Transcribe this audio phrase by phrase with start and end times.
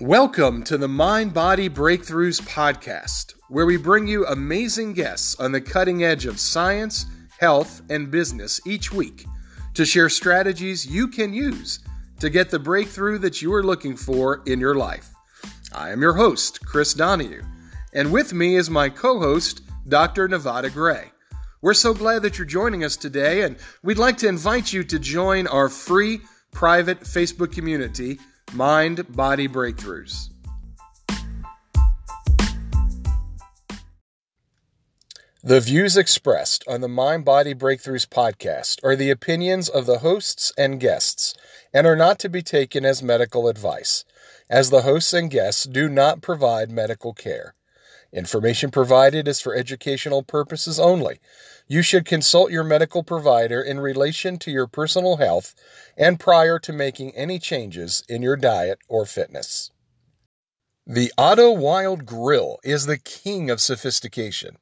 [0.00, 5.60] Welcome to the Mind Body Breakthroughs podcast, where we bring you amazing guests on the
[5.60, 7.06] cutting edge of science,
[7.40, 9.24] health, and business each week
[9.72, 11.78] to share strategies you can use
[12.20, 15.08] to get the breakthrough that you are looking for in your life.
[15.72, 17.42] I am your host, Chris Donahue,
[17.94, 20.28] and with me is my co host, Dr.
[20.28, 21.10] Nevada Gray.
[21.62, 24.98] We're so glad that you're joining us today, and we'd like to invite you to
[24.98, 26.20] join our free
[26.52, 28.18] private Facebook community
[28.52, 30.30] Mind Body Breakthroughs.
[35.42, 40.52] The views expressed on the Mind Body Breakthroughs podcast are the opinions of the hosts
[40.56, 41.34] and guests
[41.74, 44.04] and are not to be taken as medical advice,
[44.48, 47.54] as the hosts and guests do not provide medical care.
[48.12, 51.18] Information provided is for educational purposes only.
[51.68, 55.54] You should consult your medical provider in relation to your personal health
[55.96, 59.72] and prior to making any changes in your diet or fitness.
[60.86, 64.58] The Otto Wilde Grill is the king of sophistication,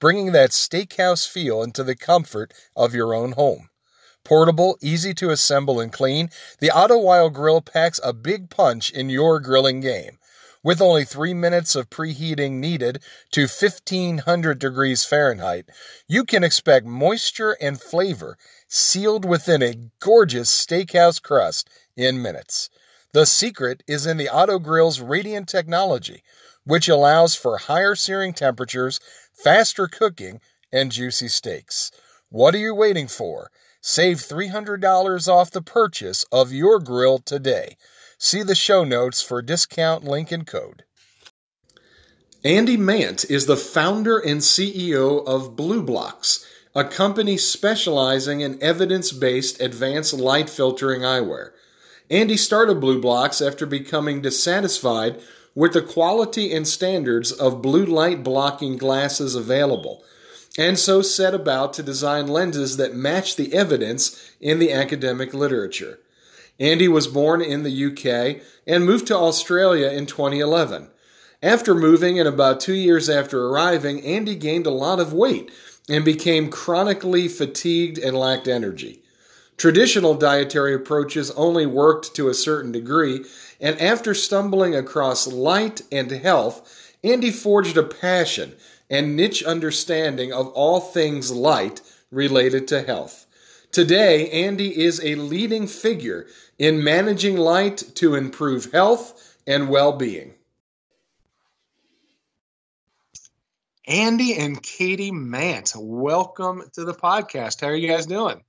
[0.00, 3.68] bringing that steakhouse feel into the comfort of your own home.
[4.24, 9.10] Portable, easy to assemble and clean, the Otto Wilde Grill packs a big punch in
[9.10, 10.18] your grilling game.
[10.66, 13.00] With only three minutes of preheating needed
[13.30, 15.66] to 1500 degrees Fahrenheit,
[16.08, 18.36] you can expect moisture and flavor
[18.66, 22.68] sealed within a gorgeous steakhouse crust in minutes.
[23.12, 26.24] The secret is in the Otto Grill's radiant technology,
[26.64, 28.98] which allows for higher searing temperatures,
[29.32, 30.40] faster cooking,
[30.72, 31.92] and juicy steaks.
[32.28, 33.52] What are you waiting for?
[33.80, 37.76] Save $300 off the purchase of your grill today.
[38.18, 40.84] See the show notes for discount link and code.
[42.42, 49.60] Andy Mant is the founder and CEO of BlueBlox, a company specializing in evidence based
[49.60, 51.50] advanced light filtering eyewear.
[52.08, 55.20] Andy started BlueBlox after becoming dissatisfied
[55.54, 60.02] with the quality and standards of blue light blocking glasses available,
[60.56, 65.98] and so set about to design lenses that match the evidence in the academic literature.
[66.58, 70.88] Andy was born in the UK and moved to Australia in 2011.
[71.42, 75.50] After moving and about two years after arriving, Andy gained a lot of weight
[75.88, 79.02] and became chronically fatigued and lacked energy.
[79.56, 83.24] Traditional dietary approaches only worked to a certain degree,
[83.60, 88.54] and after stumbling across light and health, Andy forged a passion
[88.90, 91.80] and niche understanding of all things light
[92.10, 93.26] related to health.
[93.72, 96.26] Today, Andy is a leading figure
[96.58, 100.34] in managing light to improve health and well being.
[103.86, 107.60] Andy and Katie Mant, welcome to the podcast.
[107.60, 108.42] How are you guys doing?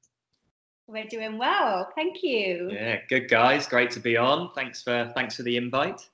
[0.88, 2.70] We're doing well, thank you.
[2.72, 3.68] Yeah, good guys.
[3.68, 4.52] Great to be on.
[4.56, 6.08] Thanks for thanks for the invite.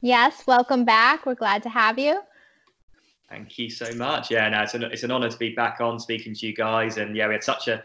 [0.00, 1.26] Yes, welcome back.
[1.26, 2.20] We're glad to have you.
[3.28, 4.30] Thank you so much.
[4.30, 6.96] Yeah, no, it's an, it's an honor to be back on speaking to you guys.
[6.96, 7.82] And yeah, we had such a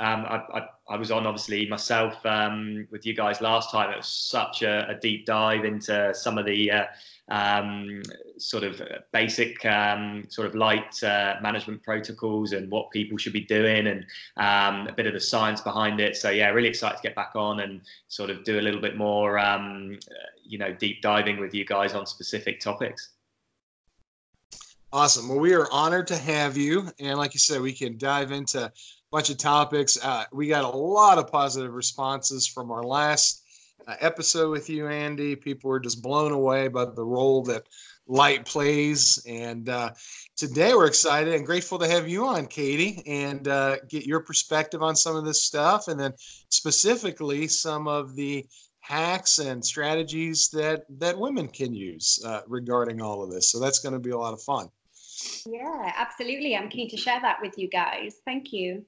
[0.00, 3.90] um, I, I, I, was on obviously myself um, with you guys last time.
[3.90, 6.84] It was such a, a deep dive into some of the uh,
[7.30, 8.02] um,
[8.38, 8.80] sort of
[9.12, 14.06] basic um, sort of light uh, management protocols and what people should be doing and
[14.36, 16.16] um, a bit of the science behind it.
[16.16, 18.96] So yeah, really excited to get back on and sort of do a little bit
[18.96, 19.98] more, um,
[20.44, 23.10] you know, deep diving with you guys on specific topics.
[24.90, 25.28] Awesome.
[25.28, 28.72] Well, we are honored to have you, and like you said, we can dive into
[29.10, 29.98] bunch of topics.
[30.02, 33.42] Uh, we got a lot of positive responses from our last
[33.86, 35.34] uh, episode with you, Andy.
[35.34, 37.64] People were just blown away by the role that
[38.06, 39.22] light plays.
[39.26, 39.90] And uh,
[40.36, 44.82] today we're excited and grateful to have you on, Katie, and uh, get your perspective
[44.82, 46.12] on some of this stuff, and then
[46.50, 48.46] specifically some of the
[48.80, 53.50] hacks and strategies that that women can use uh, regarding all of this.
[53.50, 54.68] So that's going to be a lot of fun.
[55.46, 56.56] Yeah, absolutely.
[56.56, 58.16] I'm keen to share that with you guys.
[58.24, 58.84] Thank you.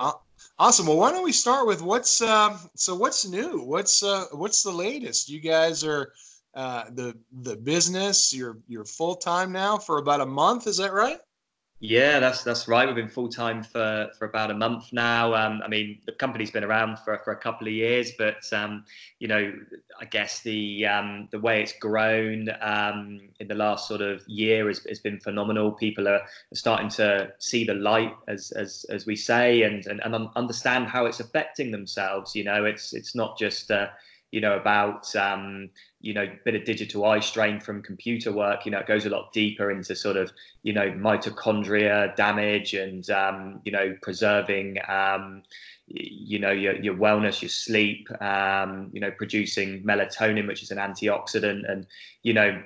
[0.00, 0.12] Uh,
[0.60, 0.86] awesome.
[0.86, 3.62] Well, why don't we start with what's uh, so what's new?
[3.62, 5.28] What's uh, what's the latest?
[5.28, 6.12] You guys are
[6.54, 8.32] uh, the the business.
[8.32, 10.68] You're you're full time now for about a month.
[10.68, 11.18] Is that right?
[11.80, 12.86] Yeah, that's that's right.
[12.88, 15.32] We've been full time for for about a month now.
[15.34, 18.84] Um, I mean, the company's been around for for a couple of years, but um,
[19.20, 19.52] you know,
[20.00, 24.66] I guess the um, the way it's grown um, in the last sort of year
[24.66, 25.70] has, has been phenomenal.
[25.70, 26.22] People are
[26.52, 31.06] starting to see the light, as as as we say, and and, and understand how
[31.06, 32.34] it's affecting themselves.
[32.34, 33.86] You know, it's it's not just uh,
[34.32, 38.70] you know about um, you know bit of digital eye strain from computer work you
[38.70, 40.30] know it goes a lot deeper into sort of
[40.62, 45.42] you know mitochondria damage and um, you know preserving um,
[45.88, 50.78] you know your, your wellness your sleep um, you know producing melatonin which is an
[50.78, 51.86] antioxidant and
[52.22, 52.62] you know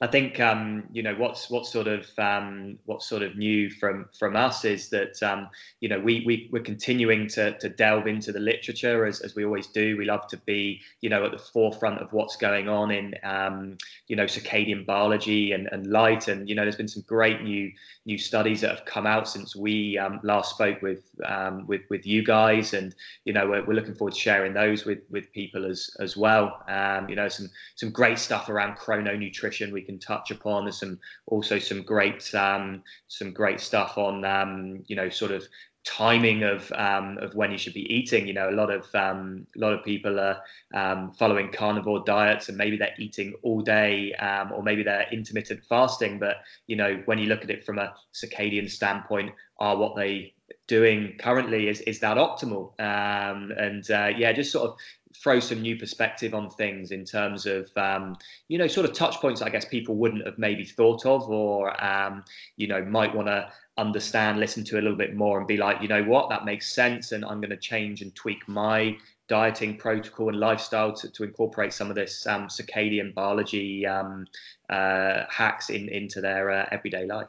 [0.00, 4.06] I think um, you know what's what's sort of um, what's sort of new from
[4.16, 5.48] from us is that um,
[5.80, 9.44] you know we, we we're continuing to to delve into the literature as, as we
[9.44, 9.96] always do.
[9.96, 13.76] We love to be you know at the forefront of what's going on in um,
[14.06, 16.28] you know circadian biology and, and light.
[16.28, 17.72] And you know there's been some great new
[18.06, 22.06] new studies that have come out since we um, last spoke with um, with with
[22.06, 22.72] you guys.
[22.72, 26.16] And you know we're, we're looking forward to sharing those with with people as as
[26.16, 26.62] well.
[27.08, 29.72] you know some some great stuff around chrononutrition.
[29.72, 30.64] We can touch upon.
[30.64, 35.44] There's some also some great um, some great stuff on um, you know sort of
[35.84, 38.26] timing of um, of when you should be eating.
[38.26, 40.40] You know, a lot of um, a lot of people are
[40.74, 45.64] um, following carnivore diets, and maybe they're eating all day, um, or maybe they're intermittent
[45.68, 46.18] fasting.
[46.18, 46.36] But
[46.66, 50.34] you know, when you look at it from a circadian standpoint, are what they
[50.66, 52.78] doing currently is is that optimal?
[52.80, 54.76] Um, and uh, yeah, just sort of
[55.22, 58.16] throw some new perspective on things in terms of um,
[58.48, 61.82] you know sort of touch points I guess people wouldn't have maybe thought of or
[61.84, 62.24] um,
[62.56, 65.80] you know might want to understand listen to a little bit more and be like
[65.80, 68.96] you know what that makes sense and I'm going to change and tweak my
[69.28, 74.26] dieting protocol and lifestyle to, to incorporate some of this um, circadian biology um,
[74.70, 77.28] uh, hacks in, into their uh, everyday life.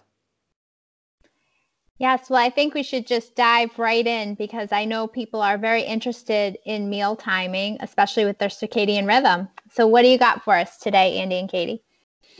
[2.00, 5.58] Yes, well, I think we should just dive right in because I know people are
[5.58, 9.50] very interested in meal timing, especially with their circadian rhythm.
[9.74, 11.84] So, what do you got for us today, Andy and Katie?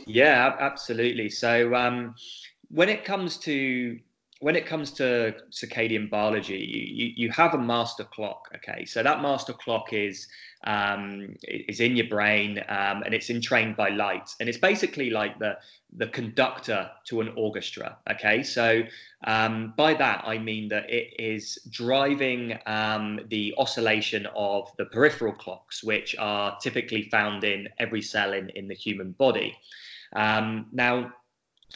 [0.06, 1.28] Yeah, absolutely.
[1.28, 2.14] So, um,
[2.70, 3.98] when it comes to
[4.40, 8.48] when it comes to circadian biology, you, you have a master clock.
[8.56, 10.26] Okay, so that master clock is
[10.64, 15.38] um, is in your brain um, and it's entrained by light, and it's basically like
[15.38, 15.58] the
[15.96, 17.98] the conductor to an orchestra.
[18.10, 18.82] Okay, so
[19.24, 25.34] um, by that I mean that it is driving um, the oscillation of the peripheral
[25.34, 29.54] clocks, which are typically found in every cell in in the human body.
[30.16, 31.12] Um, now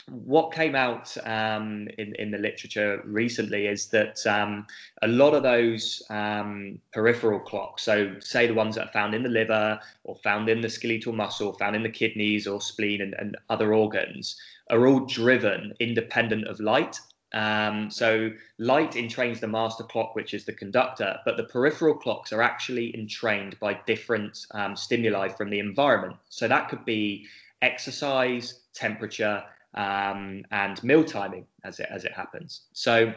[0.08, 4.66] what came out um, in, in the literature recently is that um,
[5.02, 9.22] a lot of those um, peripheral clocks, so say the ones that are found in
[9.22, 13.14] the liver or found in the skeletal muscle, found in the kidneys or spleen and,
[13.18, 14.36] and other organs,
[14.70, 16.98] are all driven independent of light.
[17.32, 22.32] Um, so light entrains the master clock, which is the conductor, but the peripheral clocks
[22.32, 26.16] are actually entrained by different um, stimuli from the environment.
[26.28, 27.26] So that could be
[27.60, 29.42] exercise, temperature,
[29.74, 32.62] um, and meal timing as it as it happens.
[32.72, 33.12] So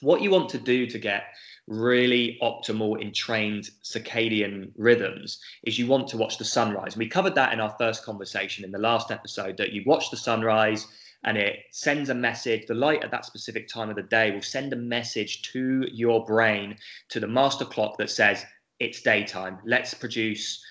[0.00, 1.24] what you want to do to get
[1.66, 6.96] really optimal entrained circadian rhythms is you want to watch the sunrise.
[6.96, 10.16] We covered that in our first conversation in the last episode that you watch the
[10.16, 10.86] sunrise
[11.24, 12.66] and it sends a message.
[12.66, 16.24] The light at that specific time of the day will send a message to your
[16.24, 16.76] brain,
[17.10, 18.44] to the master clock that says
[18.78, 19.58] it's daytime.
[19.66, 20.64] Let's produce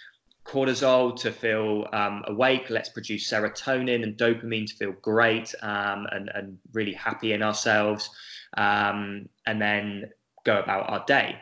[0.47, 2.69] cortisol to feel um, awake.
[2.69, 8.09] Let's produce serotonin and dopamine to feel great um, and, and really happy in ourselves.
[8.55, 10.09] Um, and then
[10.45, 11.35] go about our day.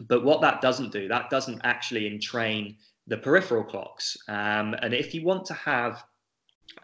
[0.00, 2.76] But what that doesn't do, that doesn't actually entrain
[3.06, 4.16] the peripheral clocks.
[4.28, 6.02] Um, and if you want to have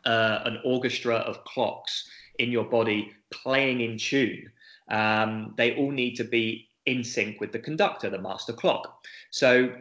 [0.04, 2.08] uh, an orchestra of clocks
[2.38, 4.50] in your body playing in tune,
[4.90, 9.04] um, they all need to be in sync with the conductor, the master clock.
[9.30, 9.74] So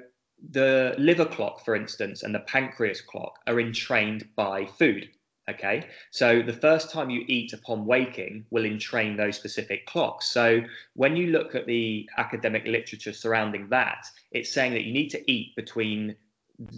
[0.51, 5.09] the liver clock, for instance, and the pancreas clock are entrained by food.
[5.49, 10.27] Okay, so the first time you eat upon waking will entrain those specific clocks.
[10.27, 10.61] So
[10.93, 15.31] when you look at the academic literature surrounding that, it's saying that you need to
[15.31, 16.15] eat between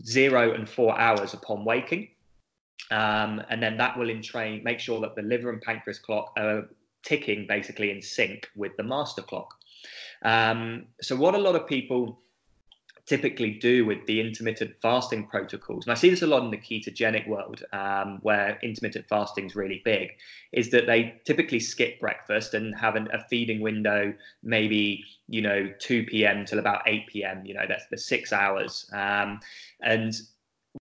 [0.06, 2.10] zero and four hours upon waking.
[2.92, 6.70] Um, and then that will entrain, make sure that the liver and pancreas clock are
[7.04, 9.54] ticking basically in sync with the master clock.
[10.24, 12.22] Um, so what a lot of people
[13.06, 16.58] typically do with the intermittent fasting protocols, and I see this a lot in the
[16.58, 20.10] ketogenic world, um, where intermittent fasting is really big,
[20.52, 25.70] is that they typically skip breakfast and have an, a feeding window, maybe you know
[25.80, 26.46] 2 p.m.
[26.46, 27.46] till about 8 p.m.
[27.46, 29.40] You know that's the six hours, um,
[29.82, 30.14] and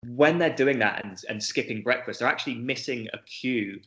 [0.05, 3.79] when they're doing that and, and skipping breakfast, they're actually missing a cue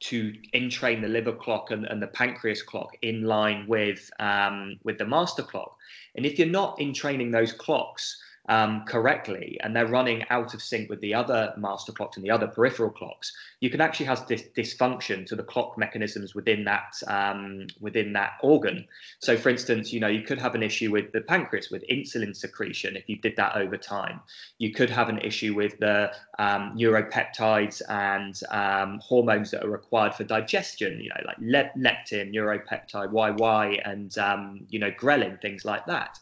[0.00, 4.98] to entrain the liver clock and, and the pancreas clock in line with um, with
[4.98, 5.76] the master clock.
[6.14, 10.88] And if you're not entraining those clocks, um, correctly and they're running out of sync
[10.88, 14.44] with the other master clocks and the other peripheral clocks, you can actually have this
[14.56, 18.86] dysfunction to the clock mechanisms within that um, within that organ.
[19.20, 22.34] So, for instance, you know you could have an issue with the pancreas with insulin
[22.34, 24.20] secretion if you did that over time.
[24.58, 30.14] You could have an issue with the um, neuropeptides and um, hormones that are required
[30.14, 31.00] for digestion.
[31.00, 36.18] You know, like le- leptin, neuropeptide, YY, and um, you know ghrelin, things like that.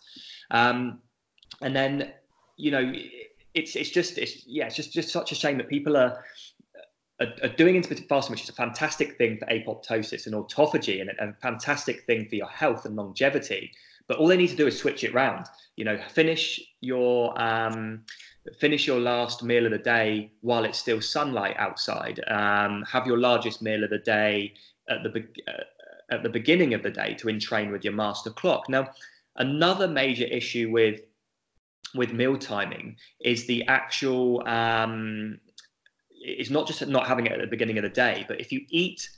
[0.50, 1.00] Um,
[1.63, 2.13] and then
[2.57, 2.93] you know
[3.55, 6.23] it's it's just it's yeah it's just just such a shame that people are
[7.21, 11.11] are, are doing intermittent fasting, which is a fantastic thing for apoptosis and autophagy, and
[11.11, 13.73] a, a fantastic thing for your health and longevity.
[14.09, 15.47] But all they need to do is switch it round.
[15.77, 18.03] You know, finish your um,
[18.61, 22.21] finish your last meal of the day while it's still sunlight outside.
[22.29, 24.55] Um, have your largest meal of the day
[24.89, 28.69] at the uh, at the beginning of the day to entrain with your master clock.
[28.69, 28.91] Now,
[29.37, 31.01] another major issue with
[31.95, 35.38] with meal timing is the actual um,
[36.11, 38.61] it's not just not having it at the beginning of the day but if you
[38.71, 39.09] eat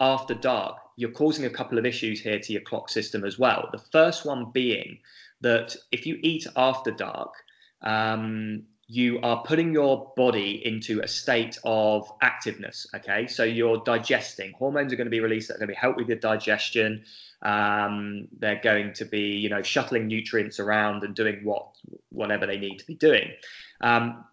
[0.00, 3.68] after dark you're causing a couple of issues here to your clock system as well.
[3.72, 4.98] The first one being
[5.40, 7.34] that if you eat after dark
[7.82, 14.52] um, you are putting your body into a state of activeness okay so you're digesting
[14.58, 17.02] hormones are going to be released that are going to help with your digestion
[17.44, 21.66] um, they're going to be, you know, shuttling nutrients around and doing what
[22.08, 23.30] whatever they need to be doing.
[23.82, 24.24] Um,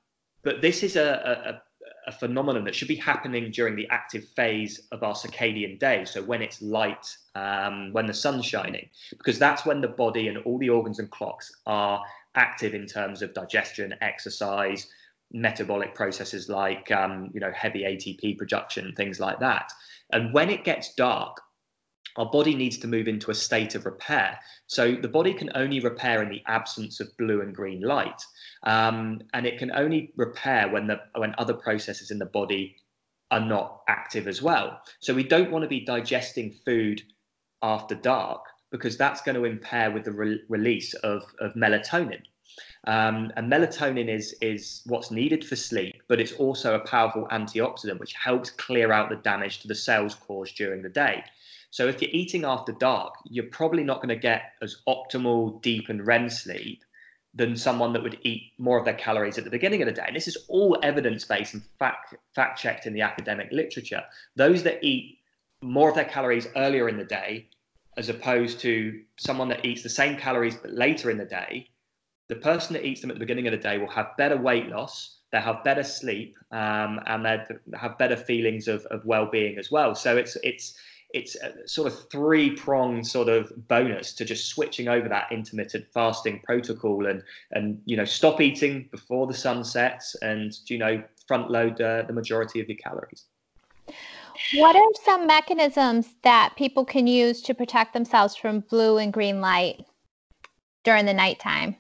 [0.44, 1.62] but this is a,
[2.08, 6.06] a, a, phenomenon that should be happening during the active phase of our circadian day.
[6.06, 7.06] So when it's light,
[7.36, 11.12] um, when the sun's shining, because that's when the body and all the organs and
[11.12, 12.02] clocks are
[12.36, 14.88] active in terms of digestion, exercise,
[15.34, 19.72] metabolic processes like um, you know heavy ATP production, things like that.
[20.12, 21.38] And when it gets dark,
[22.18, 24.38] our body needs to move into a state of repair.
[24.68, 28.22] So the body can only repair in the absence of blue and green light,
[28.64, 32.76] um, and it can only repair when the when other processes in the body
[33.32, 34.82] are not active as well.
[35.00, 37.02] So we don't want to be digesting food
[37.64, 42.22] after dark because that's going to impair with the re- release of, of melatonin.
[42.88, 48.00] Um, and melatonin is is what's needed for sleep, but it's also a powerful antioxidant
[48.00, 51.24] which helps clear out the damage to the cells caused during the day.
[51.70, 55.88] So if you're eating after dark, you're probably not going to get as optimal deep
[55.90, 56.84] and REM sleep
[57.34, 60.04] than someone that would eat more of their calories at the beginning of the day.
[60.06, 64.04] And this is all evidence based and fact fact checked in the academic literature.
[64.36, 65.20] Those that eat
[65.62, 67.48] more of their calories earlier in the day,
[67.98, 71.68] as opposed to someone that eats the same calories but later in the day,
[72.30, 74.68] the person that eats them at the beginning of the day will have better weight
[74.70, 77.46] loss, they'll have better sleep, um, and they'll
[77.78, 79.94] have better feelings of, of well-being as well.
[79.96, 80.78] So it's it's
[81.14, 86.42] it's sort of three pronged sort of bonus to just switching over that intermittent fasting
[86.44, 91.52] protocol and and you know stop eating before the sun sets and you know front
[91.52, 93.26] load uh, the majority of your calories
[94.56, 99.42] what are some mechanisms that people can use to protect themselves from blue and green
[99.42, 99.86] light
[100.84, 101.76] during the nighttime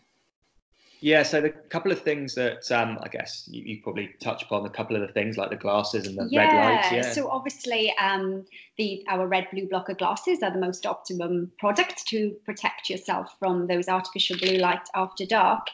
[1.03, 4.67] yeah, so the couple of things that um, I guess you, you, probably touch upon
[4.67, 6.91] a couple of the things like the glasses and the yeah, red lights.
[6.91, 7.13] Yeah.
[7.13, 8.45] So obviously, um,
[8.77, 13.65] the our red blue blocker glasses are the most optimum product to protect yourself from
[13.65, 15.65] those artificial blue light after dark.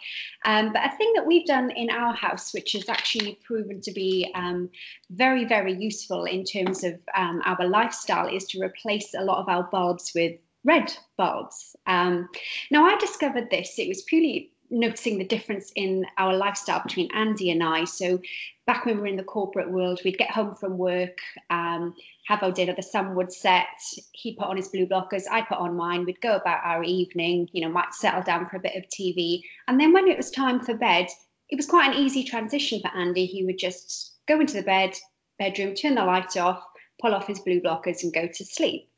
[0.46, 3.92] Um, but a thing that we've done in our house, which has actually proven to
[3.92, 4.70] be um,
[5.10, 9.50] very very useful in terms of um, our lifestyle, is to replace a lot of
[9.50, 11.76] our bulbs with red bulbs.
[11.86, 12.30] Um,
[12.72, 13.80] now I discovered this.
[13.80, 17.86] It was purely noticing the difference in our lifestyle between Andy and I.
[17.86, 18.20] So
[18.66, 21.20] back when we were in the corporate world, we'd get home from work,
[21.50, 21.96] um,
[22.28, 23.68] have our dinner, the sun would set,
[24.12, 27.50] he'd put on his blue blockers, I put on mine, we'd go about our evening,
[27.54, 29.42] you know, might settle down for a bit of TV.
[29.68, 31.08] And then when it was time for bed,
[31.50, 33.26] it was quite an easy transition for Andy.
[33.26, 34.94] He would just go into the bed,
[35.40, 36.62] bedroom, turn the light off,
[37.00, 38.90] pull off his blue blockers and go to sleep.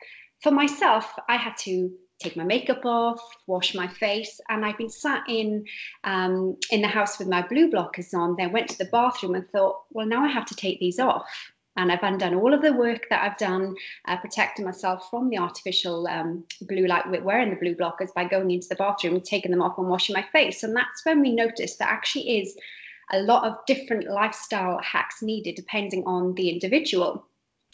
[0.42, 4.90] For myself, I had to take my makeup off, wash my face, and I've been
[4.90, 5.66] sat in
[6.04, 8.36] um, in the house with my blue blockers on.
[8.38, 11.28] Then went to the bathroom and thought, well, now I have to take these off.
[11.78, 13.74] And I've undone all of the work that I've done
[14.06, 18.52] uh, protecting myself from the artificial um, blue light wearing the blue blockers by going
[18.52, 20.64] into the bathroom and taking them off and washing my face.
[20.64, 22.58] And that's when we noticed that actually is
[23.12, 27.26] a lot of different lifestyle hacks needed depending on the individual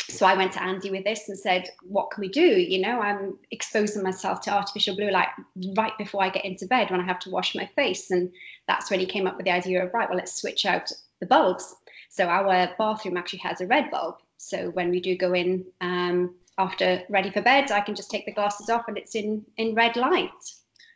[0.01, 2.41] so I went to Andy with this and said, "What can we do?
[2.41, 5.29] You know, I'm exposing myself to artificial blue light
[5.75, 8.31] right before I get into bed when I have to wash my face." And
[8.67, 11.25] that's when he came up with the idea of, "Right, well, let's switch out the
[11.25, 11.75] bulbs."
[12.09, 14.15] So our bathroom actually has a red bulb.
[14.37, 18.25] So when we do go in um, after ready for bed, I can just take
[18.25, 20.29] the glasses off and it's in in red light.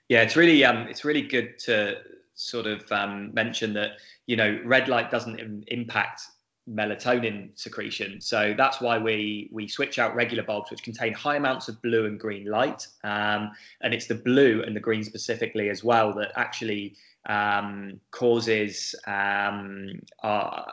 [0.08, 1.98] Yeah, it's really um, it's really good to
[2.36, 3.92] sort of um, mention that
[4.28, 6.22] you know red light doesn't Im- impact
[6.70, 8.22] melatonin secretion.
[8.22, 12.06] So that's why we we switch out regular bulbs, which contain high amounts of blue
[12.06, 16.32] and green light, um, and it's the blue and the green specifically as well that
[16.36, 16.96] actually
[17.28, 20.64] um, causes um, uh,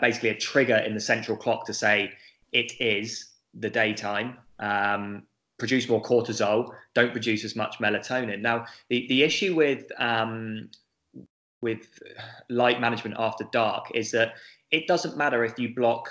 [0.00, 2.10] basically a trigger in the central clock to say
[2.52, 4.38] it is the daytime.
[4.58, 5.24] Um,
[5.58, 8.40] produce more cortisol, don't produce as much melatonin.
[8.40, 10.68] Now, the, the issue with um,
[11.62, 12.00] with
[12.50, 14.34] light management after dark is that
[14.76, 16.10] it doesn't matter if you block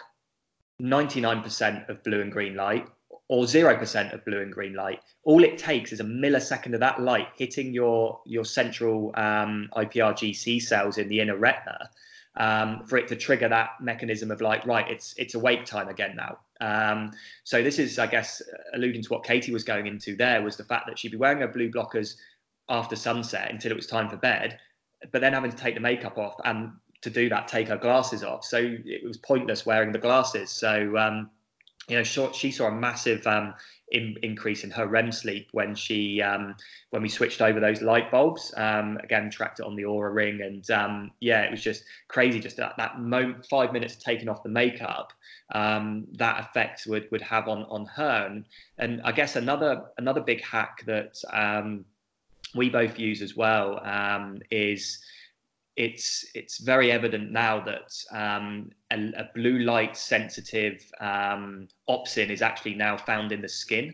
[0.81, 2.87] 99% of blue and green light
[3.27, 5.01] or 0% of blue and green light.
[5.23, 10.61] All it takes is a millisecond of that light hitting your, your central um, IPRGC
[10.63, 11.91] cells in the inner retina
[12.37, 16.15] um, for it to trigger that mechanism of like, right, it's, it's awake time again
[16.15, 16.39] now.
[16.59, 17.11] Um,
[17.43, 18.41] so this is, I guess,
[18.73, 21.39] alluding to what Katie was going into there was the fact that she'd be wearing
[21.39, 22.15] her blue blockers
[22.67, 24.57] after sunset until it was time for bed,
[25.11, 26.71] but then having to take the makeup off and
[27.05, 28.43] to do that, take her glasses off.
[28.43, 30.51] So it was pointless wearing the glasses.
[30.51, 31.29] So um,
[31.87, 33.53] you know, she saw a massive um,
[33.91, 36.55] in, increase in her REM sleep when she um,
[36.89, 38.53] when we switched over those light bulbs.
[38.57, 42.39] Um, again, tracked it on the Oura ring, and um, yeah, it was just crazy.
[42.39, 45.13] Just that, that moment, five minutes of taking off the makeup,
[45.53, 48.25] um, that effect would would have on on her.
[48.25, 48.45] And,
[48.79, 51.85] and I guess another another big hack that um,
[52.55, 53.79] we both use as well
[54.49, 54.99] is
[55.75, 62.41] it's it's very evident now that um, a, a, blue light sensitive um, opsin is
[62.41, 63.93] actually now found in the skin,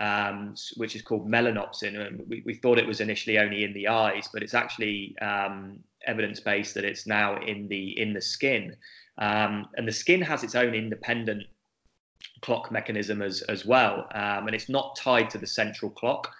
[0.00, 2.06] um, which is called melanopsin.
[2.06, 5.78] And we, we thought it was initially only in the eyes, but it's actually um,
[6.06, 8.74] evidence based that it's now in the in the skin.
[9.18, 11.44] Um, and the skin has its own independent
[12.40, 16.32] clock mechanism as as well, um, and it's not tied to the central clock.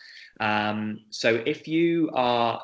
[1.10, 2.60] so if you are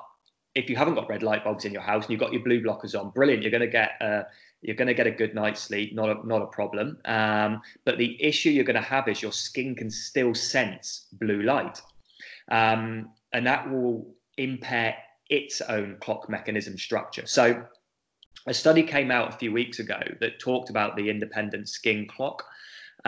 [0.59, 2.61] if you haven't got red light bulbs in your house and you've got your blue
[2.61, 3.43] blockers on, brilliant.
[3.43, 4.27] You're going to get a,
[4.61, 6.99] you're going to get a good night's sleep, not a, not a problem.
[7.05, 11.43] Um, but the issue you're going to have is your skin can still sense blue
[11.43, 11.81] light,
[12.51, 14.97] um, and that will impair
[15.31, 17.27] its own clock mechanism structure.
[17.27, 17.65] So,
[18.49, 22.43] a study came out a few weeks ago that talked about the independent skin clock.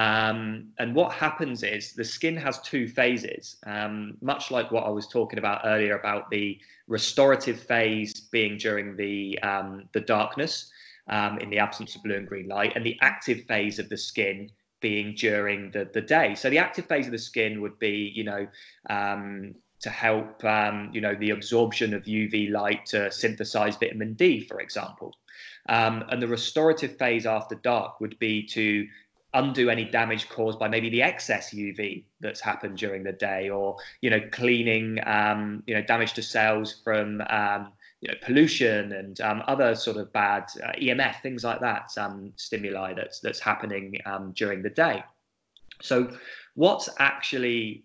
[0.00, 4.88] Um, and what happens is the skin has two phases, um, much like what I
[4.88, 10.70] was talking about earlier about the restorative phase being during the um, the darkness
[11.10, 13.96] um, in the absence of blue and green light, and the active phase of the
[13.98, 16.34] skin being during the, the day.
[16.34, 18.46] So the active phase of the skin would be, you know,
[18.88, 24.40] um, to help, um, you know, the absorption of UV light to synthesize vitamin D,
[24.40, 25.14] for example.
[25.68, 28.86] and the restorative phase after dark would be to
[29.34, 33.76] undo any damage caused by maybe the excess UV that's happened during the day, or
[34.00, 39.20] you know, cleaning um, you know damage to cells from um, you know pollution and
[39.20, 43.98] um, other sort of bad uh, EMF things like that um, stimuli that's that's happening
[44.06, 45.04] um, during the day.
[45.82, 46.10] So,
[46.54, 47.84] what's actually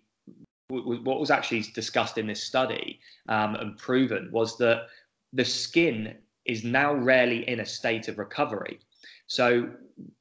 [0.68, 4.86] what was actually discussed in this study um, and proven was that
[5.32, 8.80] the skin is now rarely in a state of recovery.
[9.26, 9.70] So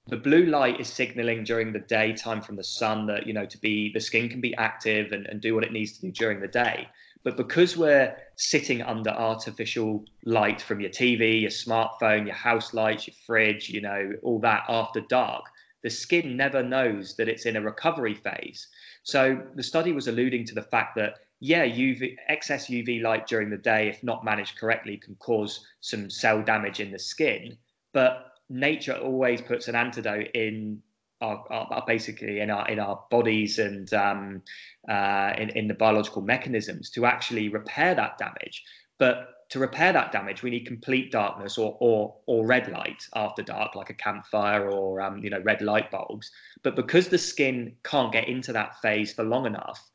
[0.07, 3.57] the blue light is signaling during the daytime from the sun that you know to
[3.57, 6.39] be the skin can be active and, and do what it needs to do during
[6.39, 6.87] the day.
[7.23, 13.07] But because we're sitting under artificial light from your tv your smartphone your house lights
[13.07, 15.45] your fridge you know all that after dark
[15.81, 18.67] the skin never knows that it's in a recovery phase.
[19.03, 23.49] So the study was alluding to the fact that yeah uv excess uv light during
[23.49, 27.57] the day if not managed correctly can cause some cell damage in the skin
[27.91, 30.81] but nature always puts an antidote in
[31.21, 34.41] our, our, basically in our in our bodies and um,
[34.89, 38.63] uh, in, in the biological mechanisms to actually repair that damage.
[38.97, 43.43] But to repair that damage, we need complete darkness or or or red light after
[43.43, 46.31] dark, like a campfire or um, you know red light bulbs.
[46.63, 49.89] But because the skin can't get into that phase for long enough,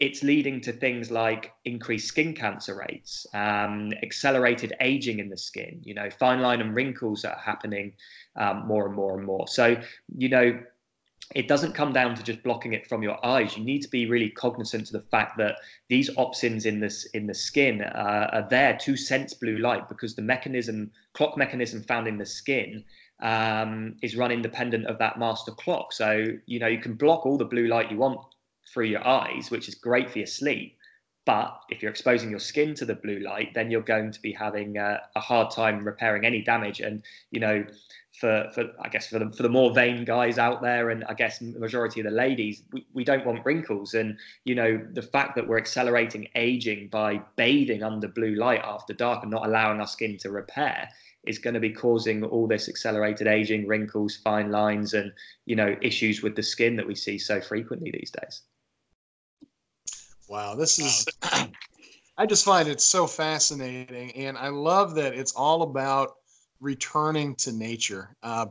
[0.00, 5.80] it's leading to things like increased skin cancer rates, um, accelerated aging in the skin,
[5.84, 7.92] you know, fine line and wrinkles that are happening
[8.36, 9.46] um, more and more and more.
[9.46, 9.76] So,
[10.16, 10.60] you know,
[11.34, 13.56] it doesn't come down to just blocking it from your eyes.
[13.56, 15.56] You need to be really cognizant to the fact that
[15.88, 20.14] these opsins in this in the skin uh, are there to sense blue light because
[20.14, 22.84] the mechanism, clock mechanism found in the skin,
[23.22, 25.92] um, is run independent of that master clock.
[25.92, 28.20] So you know you can block all the blue light you want
[28.74, 30.76] through your eyes, which is great for your sleep.
[31.26, 34.32] But if you're exposing your skin to the blue light, then you're going to be
[34.32, 36.80] having a, a hard time repairing any damage.
[36.80, 37.64] And you know,
[38.20, 41.14] for, for I guess for the for the more vain guys out there, and I
[41.14, 43.94] guess majority of the ladies, we, we don't want wrinkles.
[43.94, 48.92] And you know, the fact that we're accelerating aging by bathing under blue light after
[48.92, 50.90] dark and not allowing our skin to repair
[51.26, 55.10] is going to be causing all this accelerated aging, wrinkles, fine lines, and
[55.46, 58.42] you know, issues with the skin that we see so frequently these days.
[60.28, 61.06] Wow, this is.
[62.16, 66.12] I just find it so fascinating, and I love that it's all about
[66.60, 68.16] returning to nature.
[68.22, 68.46] Uh,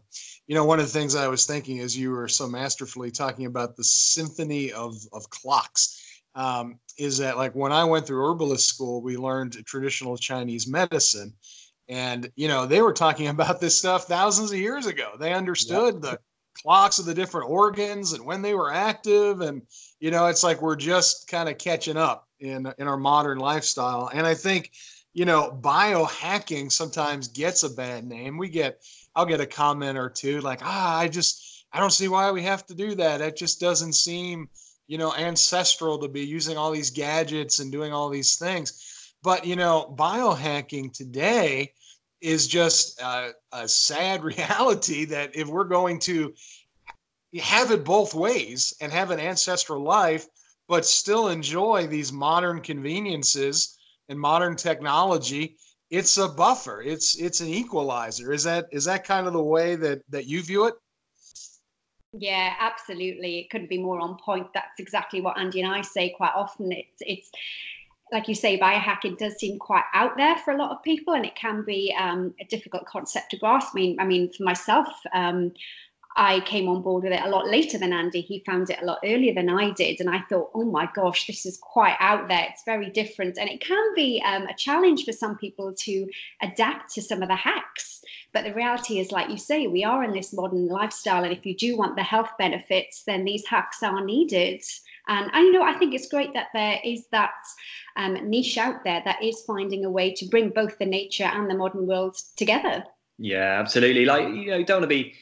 [0.48, 3.46] you know, one of the things I was thinking as you were so masterfully talking
[3.46, 6.00] about the symphony of of clocks.
[6.36, 11.34] Um, is that like when I went through herbalist school, we learned traditional Chinese medicine,
[11.88, 15.14] and you know they were talking about this stuff thousands of years ago.
[15.20, 16.02] They understood yep.
[16.02, 16.20] the
[16.62, 19.64] clocks of the different organs and when they were active and
[20.04, 24.12] you know it's like we're just kind of catching up in in our modern lifestyle.
[24.13, 24.72] And i think
[25.13, 28.38] you know biohacking sometimes gets a bad name.
[28.38, 28.84] We get
[29.16, 32.44] i'll get a comment or two like ah i just i don't see why we
[32.44, 33.22] have to do that.
[33.22, 34.50] It just doesn't seem
[34.88, 39.13] you know ancestral to be using all these gadgets and doing all these things.
[39.24, 41.72] But you know biohacking today
[42.20, 46.34] is just a, a sad reality that if we're going to
[47.41, 50.28] have it both ways and have an ancestral life,
[50.67, 53.78] but still enjoy these modern conveniences
[54.10, 55.58] and modern technology,
[55.89, 56.82] it's a buffer.
[56.82, 58.34] It's it's an equalizer.
[58.34, 60.76] Is that is that kind of the way that that you view it?
[62.13, 63.39] Yeah, absolutely.
[63.39, 64.48] It couldn't be more on point.
[64.54, 66.72] That's exactly what Andy and I say quite often.
[66.72, 67.32] It's it's
[68.12, 71.26] like you say, biohacking does seem quite out there for a lot of people, and
[71.26, 73.69] it can be um, a difficult concept to grasp.
[73.74, 75.52] I mean, I mean, for myself, um,
[76.15, 78.21] I came on board with it a lot later than Andy.
[78.21, 81.26] He found it a lot earlier than I did, and I thought, oh my gosh,
[81.26, 82.45] this is quite out there.
[82.49, 86.08] It's very different, and it can be um, a challenge for some people to
[86.41, 88.02] adapt to some of the hacks.
[88.32, 91.45] But the reality is, like you say, we are in this modern lifestyle, and if
[91.45, 94.62] you do want the health benefits, then these hacks are needed.
[95.08, 97.32] And, and you know, I think it's great that there is that
[97.95, 101.49] um, niche out there that is finding a way to bring both the nature and
[101.49, 102.84] the modern world together.
[103.17, 104.06] Yeah, absolutely.
[104.06, 105.13] Like you know, you don't want to be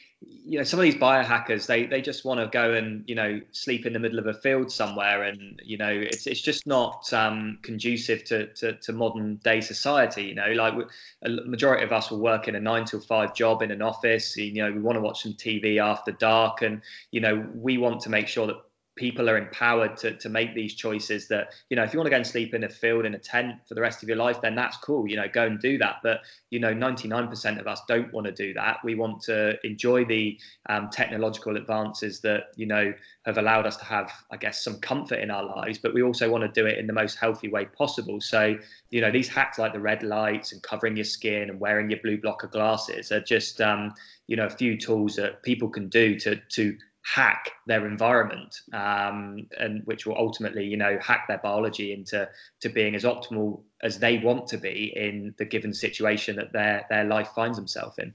[0.44, 3.40] you know some of these biohackers they they just want to go and you know
[3.52, 7.12] sleep in the middle of a field somewhere and you know it's it's just not
[7.12, 10.74] um, conducive to, to, to modern day society you know like
[11.22, 14.36] a majority of us will work in a 9 to 5 job in an office
[14.36, 18.00] you know we want to watch some TV after dark and you know we want
[18.00, 18.56] to make sure that
[18.96, 22.10] people are empowered to, to make these choices that you know if you want to
[22.10, 24.40] go and sleep in a field in a tent for the rest of your life
[24.42, 25.96] then that's cool you know go and do that.
[26.02, 28.78] But you know 99% of us don't want to do that.
[28.84, 32.92] We want to enjoy the um, technological advances that you know
[33.24, 36.28] have allowed us to have i guess some comfort in our lives but we also
[36.28, 38.20] want to do it in the most healthy way possible.
[38.20, 38.56] So
[38.90, 42.00] you know these hacks like the red lights and covering your skin and wearing your
[42.02, 43.94] blue blocker glasses are just um,
[44.26, 49.46] you know a few tools that people can do to to hack their environment um,
[49.58, 52.28] and which will ultimately you know hack their biology into
[52.60, 56.86] to being as optimal as they want to be in the given situation that their
[56.90, 58.14] their life finds themselves in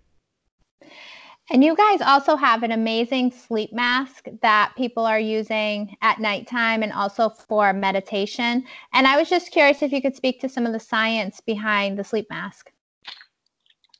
[1.50, 6.84] and you guys also have an amazing sleep mask that people are using at nighttime
[6.84, 8.65] and also for meditation.
[8.91, 11.97] And I was just curious if you could speak to some of the science behind
[11.97, 12.73] the sleep mask.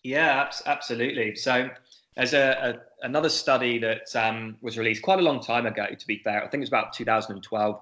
[0.04, 1.36] Yeah, absolutely.
[1.36, 1.70] So
[2.18, 5.86] there's a, a another study that um, was released quite a long time ago.
[5.98, 7.82] To be fair, I think it was about 2012.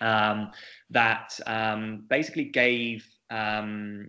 [0.00, 0.52] Um,
[0.90, 4.08] that um, basically gave um,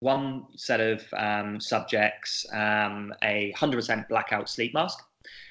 [0.00, 4.98] one set of um, subjects um, a 100% blackout sleep mask,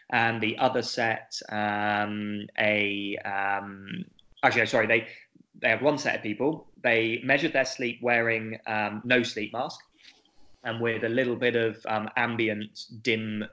[0.10, 3.18] and the other set a
[4.44, 5.08] actually sorry they
[5.62, 6.68] they had one set of people.
[6.82, 8.58] They measured their sleep wearing
[9.04, 9.80] no sleep mask
[10.66, 13.46] and with a little bit of um, ambient dim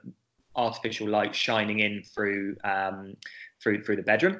[0.55, 3.15] artificial light shining in through um,
[3.61, 4.39] through through the bedroom.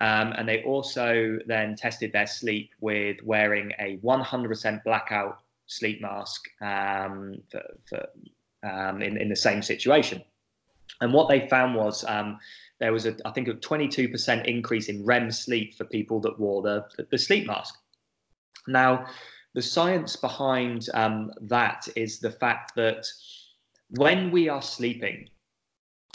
[0.00, 6.42] Um, and they also then tested their sleep with wearing a 100% blackout sleep mask
[6.60, 8.06] um, for, for
[8.68, 10.22] um, in, in the same situation.
[11.00, 12.38] And what they found was um,
[12.80, 16.62] there was a I think a 22% increase in REM sleep for people that wore
[16.62, 17.74] the, the, the sleep mask.
[18.66, 19.06] Now,
[19.54, 23.06] the science behind um, that is the fact that
[23.90, 25.28] when we are sleeping,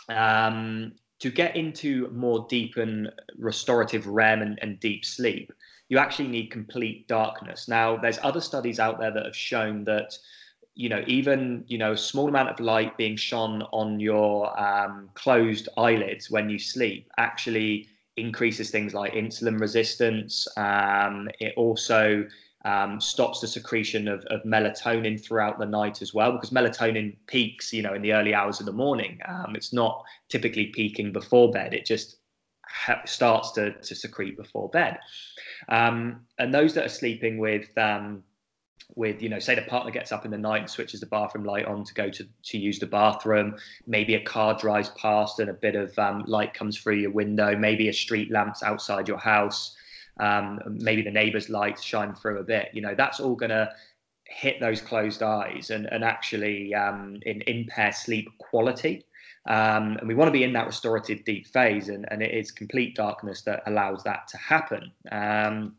[0.10, 5.52] um, to get into more deep and restorative REM and, and, deep sleep,
[5.90, 7.68] you actually need complete darkness.
[7.68, 10.18] Now, there's other studies out there that have shown that,
[10.76, 15.10] you know, even you know, a small amount of light being shone on your um,
[15.14, 20.48] closed eyelids when you sleep actually increases things like insulin resistance.
[20.58, 22.26] Um, it also
[22.66, 27.72] um, stops the secretion of, of, melatonin throughout the night as well, because melatonin peaks,
[27.72, 29.18] you know, in the early hours of the morning.
[29.28, 32.18] Um, it's not typically peaking before bed; it just
[32.66, 35.00] ha- starts to, to secrete before bed.
[35.70, 38.24] Um, and those that are sleeping with um,
[38.96, 41.46] with you know say the partner gets up in the night and switches the bathroom
[41.46, 45.50] light on to go to to use the bathroom maybe a car drives past and
[45.50, 49.18] a bit of um, light comes through your window maybe a street lamps outside your
[49.18, 49.76] house
[50.20, 53.70] um, maybe the neighbor's lights shine through a bit you know that's all going to
[54.26, 59.04] hit those closed eyes and, and actually um, in, impair sleep quality
[59.48, 62.52] um, and we want to be in that restorative deep phase and, and it is
[62.52, 65.76] complete darkness that allows that to happen um,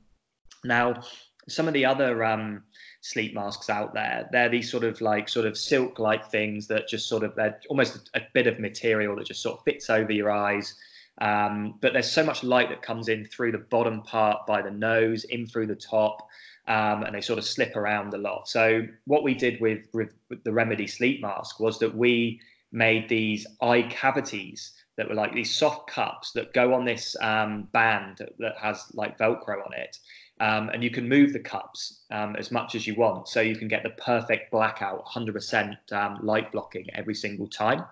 [0.65, 1.01] now
[1.49, 2.63] some of the other um,
[3.01, 4.29] sleep masks out there.
[4.33, 7.61] They're these sort of like sort of silk like things that just sort of they're
[7.69, 10.75] almost a, a, bit of material that just sort of fits over your eyes.
[11.21, 14.71] Um, but there's so much light that comes in through the bottom part by the
[14.71, 16.27] nose, in through the top,
[16.67, 18.49] um, and they sort of slip around a lot.
[18.49, 22.41] So what we did with, with, with the Remedy sleep mask was that we
[22.73, 27.69] made these eye cavities that were like these soft cups that go on this um,
[27.73, 29.99] band that has like Velcro on it.
[30.41, 33.29] Um, and you can move the cups um, as much as you want.
[33.29, 37.85] So you can get the perfect blackout, 100% um, light blocking every single time.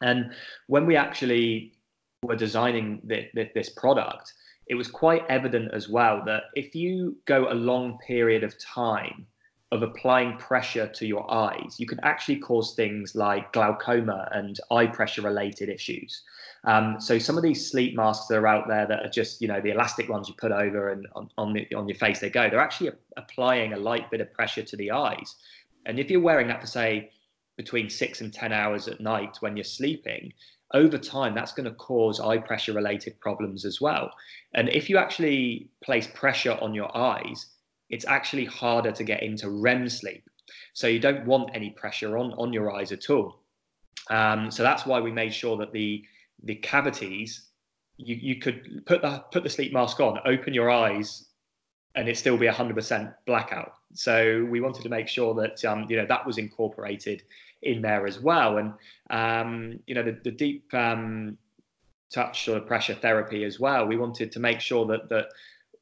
[0.00, 0.32] And
[0.66, 1.73] when we actually
[2.26, 4.32] were designing the, the, this product,
[4.66, 9.26] it was quite evident as well that if you go a long period of time
[9.72, 14.86] of applying pressure to your eyes, you can actually cause things like glaucoma and eye
[14.86, 16.22] pressure related issues.
[16.64, 19.48] Um, so some of these sleep masks that are out there that are just, you
[19.48, 22.30] know, the elastic ones you put over and on, on, the, on your face they
[22.30, 25.34] go, they're actually applying a light bit of pressure to the eyes.
[25.86, 27.10] And if you're wearing that for say
[27.56, 30.32] between six and 10 hours at night when you're sleeping,
[30.72, 34.10] over time that's going to cause eye pressure related problems as well.
[34.54, 37.46] And if you actually place pressure on your eyes,
[37.90, 40.28] it's actually harder to get into REM sleep.
[40.72, 43.40] So you don't want any pressure on, on your eyes at all.
[44.10, 46.04] Um, so that's why we made sure that the
[46.42, 47.48] the cavities
[47.96, 51.28] you, you could put the put the sleep mask on, open your eyes,
[51.94, 53.74] and it still be 100% blackout.
[53.94, 57.22] So we wanted to make sure that um, you know that was incorporated
[57.64, 58.58] in there as well.
[58.58, 58.72] And
[59.10, 61.36] um, you know the, the deep um,
[62.12, 63.86] touch sort of pressure therapy as well.
[63.86, 65.26] We wanted to make sure that that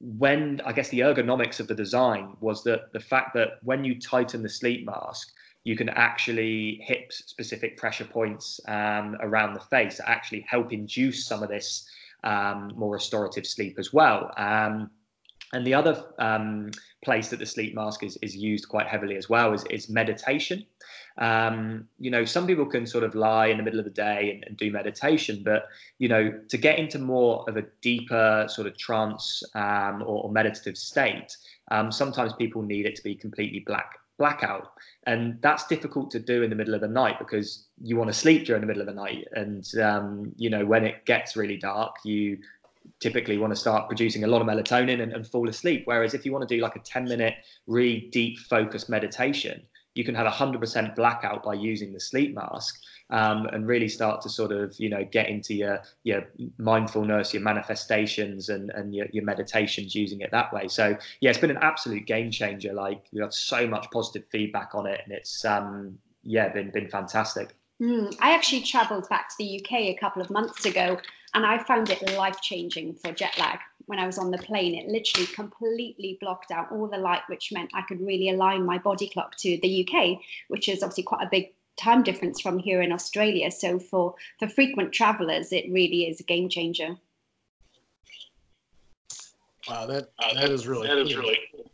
[0.01, 4.01] when I guess the ergonomics of the design was that the fact that when you
[4.01, 5.33] tighten the sleep mask,
[5.65, 11.27] you can actually hit specific pressure points um, around the face that actually help induce
[11.27, 11.89] some of this
[12.25, 14.33] um, more restorative sleep as well.
[14.37, 14.91] Um,
[15.53, 16.71] and the other um,
[17.05, 20.65] place that the sleep mask is, is used quite heavily as well is, is meditation.
[21.19, 24.31] Um, you know, some people can sort of lie in the middle of the day
[24.31, 25.67] and, and, do meditation, but
[25.99, 30.33] you know, to get into more of a deeper sort of trance um, or, or,
[30.33, 31.37] meditative state,
[31.71, 34.73] um, sometimes people need it to be completely black blackout,
[35.07, 38.15] and that's difficult to do in the middle of the night because you want to
[38.15, 41.59] sleep during the middle of the night, and um, you know, when it gets really
[41.59, 42.39] dark, you
[43.01, 45.83] typically want to start producing a lot of melatonin and, and, fall asleep.
[45.87, 47.35] Whereas if you want to do like a 10 minute,
[47.67, 49.63] really deep focused meditation,
[49.95, 54.29] you can have 100% blackout by using the sleep mask um, and really start to
[54.31, 56.25] sort of you know get into your your
[56.59, 60.69] mindfulness your manifestations and and your, your meditations using it that way.
[60.69, 62.73] So yeah it's been an absolute game changer.
[62.73, 66.89] Like we got so much positive feedback on it and it's um yeah been been
[66.89, 67.55] fantastic.
[67.81, 70.99] Mm, i actually traveled back to the uk a couple of months ago
[71.35, 74.75] and I found it life changing for jet lag when I was on the plane.
[74.75, 78.79] It literally completely blocked out all the light, which meant I could really align my
[78.79, 80.19] body clock to the UK,
[80.49, 83.51] which is obviously quite a big time difference from here in Australia.
[83.51, 86.97] So for for frequent travelers, it really is a game changer.
[89.69, 91.23] Wow, that that is really that cool.
[91.23, 91.71] really cool.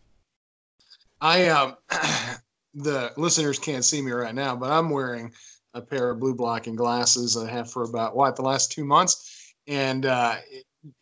[1.21, 1.77] I um
[2.75, 5.33] the listeners can't see me right now, but I'm wearing
[5.75, 9.38] a pair of blue blocking glasses I have for about what the last two months
[9.68, 10.37] and uh,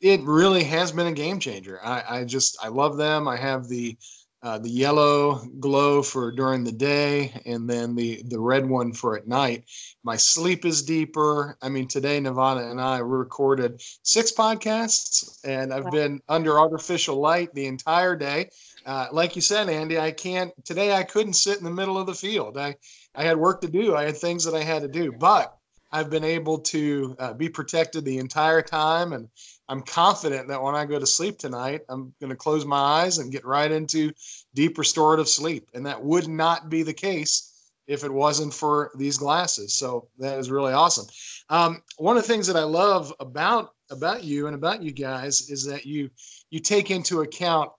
[0.01, 1.81] it, really has been a game changer.
[1.83, 3.29] I, I, just I love them.
[3.29, 3.97] I have the
[4.43, 9.17] uh, the yellow glow for during the day, and then the the red one for
[9.17, 9.65] at night.
[10.05, 11.57] My sleep is deeper.
[11.63, 17.55] I mean, today Nevada and I recorded six podcasts, and I've been under artificial light
[17.55, 18.51] the entire day.
[18.85, 20.93] Uh, like you said, Andy, I can't today.
[20.93, 22.57] I couldn't sit in the middle of the field.
[22.59, 22.77] I
[23.15, 23.97] I had work to do.
[23.97, 25.57] I had things that I had to do, but
[25.97, 29.15] I've been able to uh, be protected the entire time.
[29.15, 29.31] And
[29.71, 33.17] I'm confident that when I go to sleep tonight, I'm going to close my eyes
[33.17, 34.13] and get right into
[34.53, 35.71] deep restorative sleep.
[35.73, 39.73] And that would not be the case if it wasn't for these glasses.
[39.73, 41.07] So that is really awesome.
[41.49, 45.49] Um, one of the things that I love about about you and about you guys
[45.49, 46.11] is that you
[46.51, 47.71] you take into account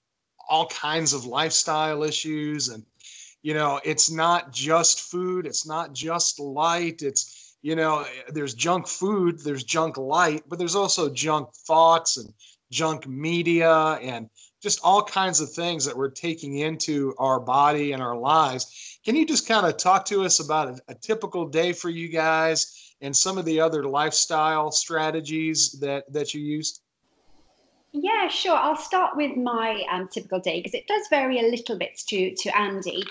[0.50, 2.86] all kinds of lifestyle issues and
[3.42, 8.88] you know it's not just food it's not just light it's you know there's junk
[8.88, 12.34] food there's junk light but there's also junk thoughts and
[12.72, 14.30] junk media and
[14.64, 19.18] just all kinds of things that we're taking into our body and our lives can
[19.18, 22.88] you just kind of talk to us about a, a typical day for you guys
[23.02, 26.82] and some of the other lifestyle strategies that that you use?
[27.94, 28.56] Yeah, sure.
[28.56, 32.36] I'll start with my um, typical day because it does vary a little bit to
[32.36, 33.04] to Andy.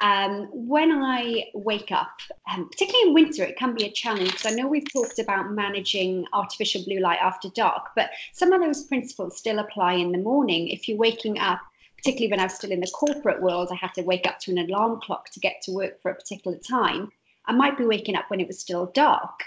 [0.00, 2.20] Um, when I wake up,
[2.52, 5.50] um, particularly in winter, it can be a challenge because I know we've talked about
[5.50, 10.18] managing artificial blue light after dark, but some of those principles still apply in the
[10.18, 10.68] morning.
[10.68, 11.60] If you're waking up,
[11.96, 14.52] particularly when I was still in the corporate world, I had to wake up to
[14.52, 17.10] an alarm clock to get to work for a particular time.
[17.46, 19.42] I might be waking up when it was still dark.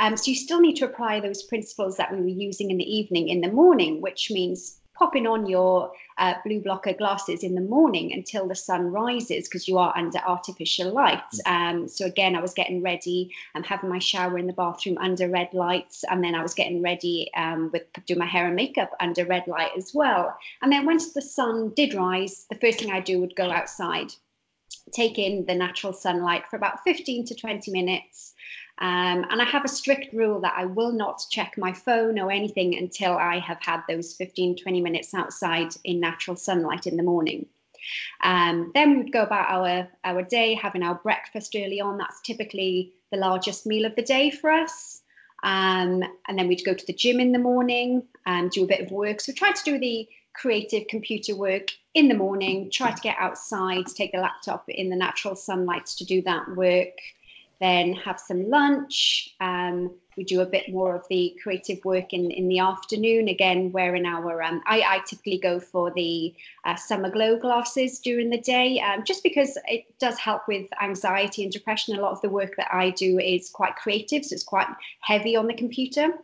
[0.00, 2.96] Um, so you still need to apply those principles that we were using in the
[2.96, 7.60] evening in the morning, which means popping on your uh, blue blocker glasses in the
[7.60, 11.22] morning until the sun rises because you are under artificial light.
[11.46, 11.50] Mm.
[11.52, 13.30] Um, so again, I was getting ready.
[13.54, 16.82] I'm having my shower in the bathroom under red lights, and then I was getting
[16.82, 20.36] ready um, with do my hair and makeup under red light as well.
[20.62, 24.12] And then once the sun did rise, the first thing I do would go outside
[24.92, 28.34] take in the natural sunlight for about 15 to 20 minutes.
[28.78, 32.30] Um, and I have a strict rule that I will not check my phone or
[32.30, 37.02] anything until I have had those 15, 20 minutes outside in natural sunlight in the
[37.02, 37.46] morning.
[38.22, 41.96] Um, then we would go about our, our day, having our breakfast early on.
[41.96, 45.02] That's typically the largest meal of the day for us.
[45.42, 48.80] Um, and then we'd go to the gym in the morning and do a bit
[48.80, 49.20] of work.
[49.20, 53.86] So try to do the creative computer work in the morning, try to get outside,
[53.86, 56.98] take the laptop in the natural sunlight to do that work,
[57.60, 59.34] then have some lunch.
[59.40, 63.70] Um, we do a bit more of the creative work in, in the afternoon, again,
[63.70, 68.40] wearing our, um, I, I typically go for the uh, summer glow glasses during the
[68.40, 71.96] day, um, just because it does help with anxiety and depression.
[71.96, 74.68] A lot of the work that I do is quite creative, so it's quite
[75.00, 76.14] heavy on the computer.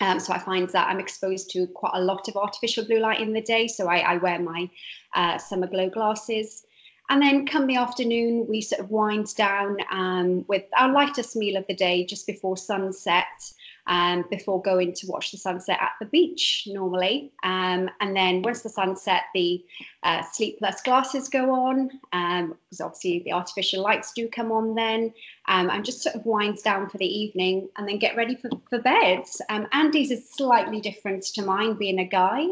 [0.00, 3.20] Um, so I find that I'm exposed to quite a lot of artificial blue light
[3.20, 3.66] in the day.
[3.66, 4.70] So I, I wear my
[5.14, 6.64] uh, summer glow glasses.
[7.10, 11.56] And then come the afternoon, we sort of wind down um, with our lightest meal
[11.56, 13.24] of the day just before sunset
[13.88, 17.32] um, before going to watch the sunset at the beach normally.
[17.42, 19.64] Um, and then once the sunset, the
[20.02, 24.74] uh, Sleep Plus glasses go on, um, because obviously the artificial lights do come on
[24.74, 25.12] then,
[25.48, 28.50] um, and just sort of winds down for the evening and then get ready for,
[28.68, 29.24] for bed.
[29.48, 32.46] Um, Andy's is slightly different to mine being a guy.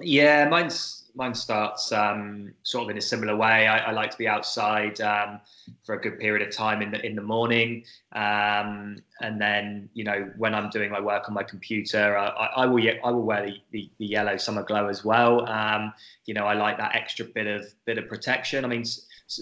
[0.00, 3.66] Yeah, mine's mine starts um, sort of in a similar way.
[3.66, 5.40] I, I like to be outside um,
[5.84, 10.04] for a good period of time in the in the morning, um, and then you
[10.04, 13.46] know when I'm doing my work on my computer, I, I will I will wear
[13.46, 15.48] the, the, the, yellow summer glow as well.
[15.48, 15.92] Um,
[16.26, 18.64] you know, I like that extra bit of bit of protection.
[18.64, 18.84] I mean.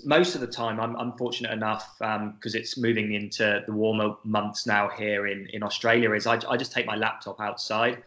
[0.05, 4.15] Most of the time, I'm, I'm fortunate enough because um, it's moving into the warmer
[4.23, 6.13] months now here in, in Australia.
[6.13, 8.01] Is I, I just take my laptop outside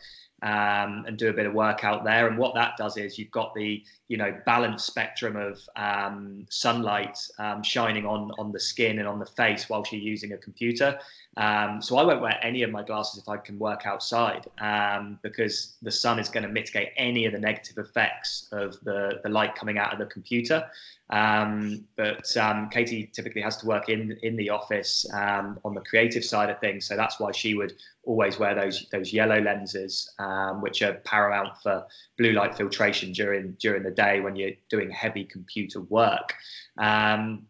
[0.45, 2.27] um, and do a bit of work out there.
[2.27, 7.17] And what that does is you've got the you know balanced spectrum of um, sunlight
[7.39, 10.99] um, shining on on the skin and on the face whilst you're using a computer.
[11.37, 15.19] Um, so I won't wear any of my glasses if I can work outside um,
[15.23, 19.29] because the sun is going to mitigate any of the negative effects of the the
[19.29, 20.63] light coming out of the computer.
[21.11, 25.81] Um, but um, Katie typically has to work in in the office um, on the
[25.81, 30.11] creative side of things, so that's why she would always wear those those yellow lenses,
[30.17, 31.85] um, which are paramount for
[32.17, 36.33] blue light filtration during during the day when you're doing heavy computer work.
[36.79, 37.45] Um,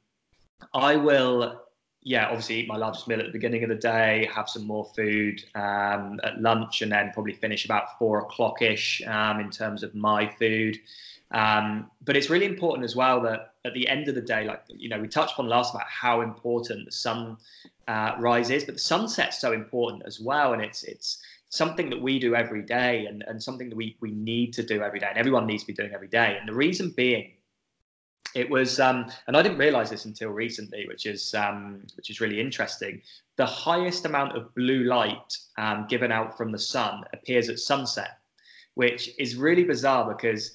[0.73, 1.61] I will
[2.07, 4.85] yeah, obviously eat my largest meal at the beginning of the day, have some more
[4.95, 9.95] food um, at lunch, and then probably finish about four o'clock ish in terms of
[9.95, 10.77] my food.
[11.31, 14.63] Um, but it's really important as well that at the end of the day, like
[14.67, 17.37] you know, we touched upon last about how important the sun
[17.87, 22.01] uh, rise is, but the sunset's so important as well, and it's it's something that
[22.01, 25.07] we do every day, and and something that we we need to do every day,
[25.09, 26.37] and everyone needs to be doing every day.
[26.39, 27.31] And the reason being,
[28.35, 32.21] it was, um, and I didn't realize this until recently, which is um, which is
[32.21, 33.01] really interesting.
[33.37, 38.19] The highest amount of blue light um, given out from the sun appears at sunset,
[38.75, 40.51] which is really bizarre because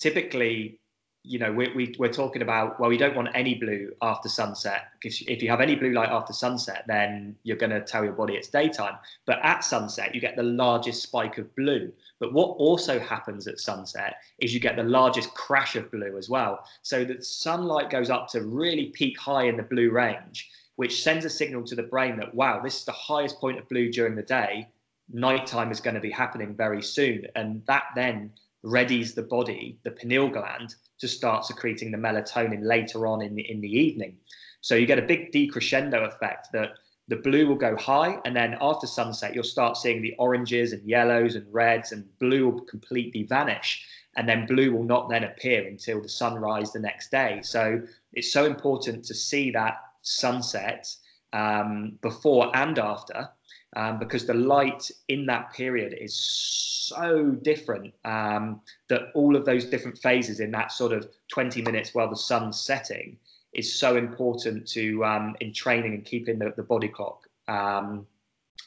[0.00, 0.78] typically
[1.22, 4.88] you know we, we, we're talking about well we don't want any blue after sunset
[4.94, 8.14] because if you have any blue light after sunset then you're going to tell your
[8.14, 12.56] body it's daytime but at sunset you get the largest spike of blue but what
[12.56, 17.04] also happens at sunset is you get the largest crash of blue as well so
[17.04, 21.28] that sunlight goes up to really peak high in the blue range which sends a
[21.28, 24.22] signal to the brain that, wow, this is the highest point of blue during the
[24.22, 24.66] day.
[25.12, 27.26] Nighttime is going to be happening very soon.
[27.34, 28.32] And that then
[28.64, 33.50] readies the body, the pineal gland, to start secreting the melatonin later on in the,
[33.50, 34.16] in the evening.
[34.60, 36.70] So you get a big decrescendo effect that
[37.08, 40.88] the blue will go high, and then after sunset, you'll start seeing the oranges and
[40.88, 43.84] yellows and reds, and blue will completely vanish.
[44.16, 47.40] And then blue will not then appear until the sunrise the next day.
[47.42, 47.80] So
[48.12, 50.86] it's so important to see that sunset
[51.32, 53.28] um, before and after
[53.76, 59.64] um, because the light in that period is so different um, that all of those
[59.64, 63.16] different phases in that sort of 20 minutes while the sun's setting
[63.52, 68.06] is so important to um, entraining and keeping the, the body clock um,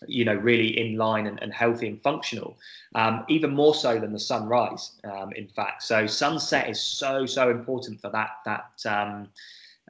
[0.07, 2.57] you know really in line and, and healthy and functional
[2.95, 5.83] um, even more so than the sunrise um, in fact.
[5.83, 9.29] So sunset is so so important for that that um,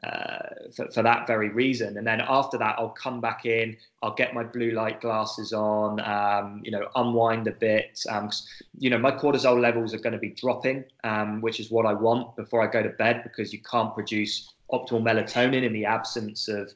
[0.04, 1.98] uh, for, for, that very reason.
[1.98, 6.00] And then after that, I'll come back in, I'll get my blue light glasses on,
[6.02, 8.00] um, you know, unwind a bit.
[8.10, 8.30] Um,
[8.78, 11.94] you know, my cortisol levels are going to be dropping, um, which is what I
[11.94, 16.50] want before I go to bed because you can't produce optimal melatonin in the absence
[16.50, 16.74] of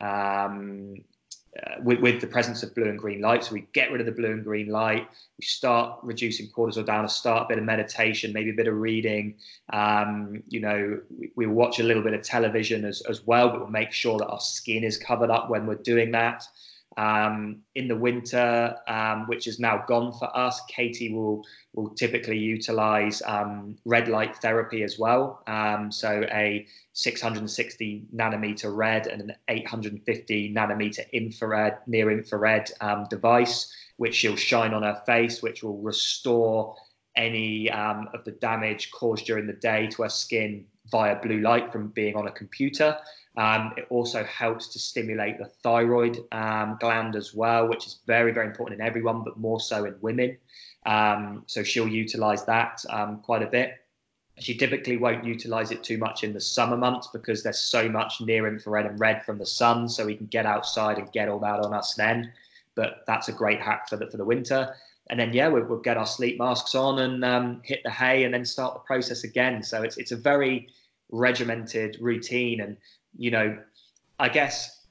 [0.00, 0.94] um,
[1.66, 3.44] uh, with, with, the presence of blue and green light.
[3.44, 5.08] So we get rid of the blue and green light.
[5.38, 7.04] We start reducing cortisol down.
[7.04, 9.34] A start a bit of meditation, maybe a bit of reading.
[9.72, 13.60] Um, you know, we, we watch a little bit of television as, as well, but
[13.60, 16.44] we'll make sure that our skin is covered up when we're doing that.
[16.96, 22.38] Um, in the winter, um, which is now gone for us, Katie will will typically
[22.38, 25.42] utilize um, red light therapy as well.
[25.46, 33.72] Um, so a 660 nanometer red and an 850 nanometer infrared, near infrared um, device,
[33.98, 36.74] which she'll shine on her face, which will restore
[37.14, 41.72] any um, of the damage caused during the day to her skin via blue light
[41.72, 42.96] from being on a computer.
[43.36, 48.32] Um, it also helps to stimulate the thyroid um, gland as well, which is very,
[48.32, 50.36] very important in everyone, but more so in women.
[50.86, 53.74] Um, so she'll utilize that um, quite a bit.
[54.38, 58.20] She typically won't utilize it too much in the summer months because there's so much
[58.20, 61.40] near infrared and red from the sun, so we can get outside and get all
[61.40, 62.32] that on us then.
[62.74, 64.74] But that's a great hack for the for the winter.
[65.10, 68.24] And then yeah, we'll, we'll get our sleep masks on and um, hit the hay,
[68.24, 69.62] and then start the process again.
[69.62, 70.68] So it's it's a very
[71.10, 72.76] regimented routine, and
[73.16, 73.58] you know,
[74.18, 74.86] I guess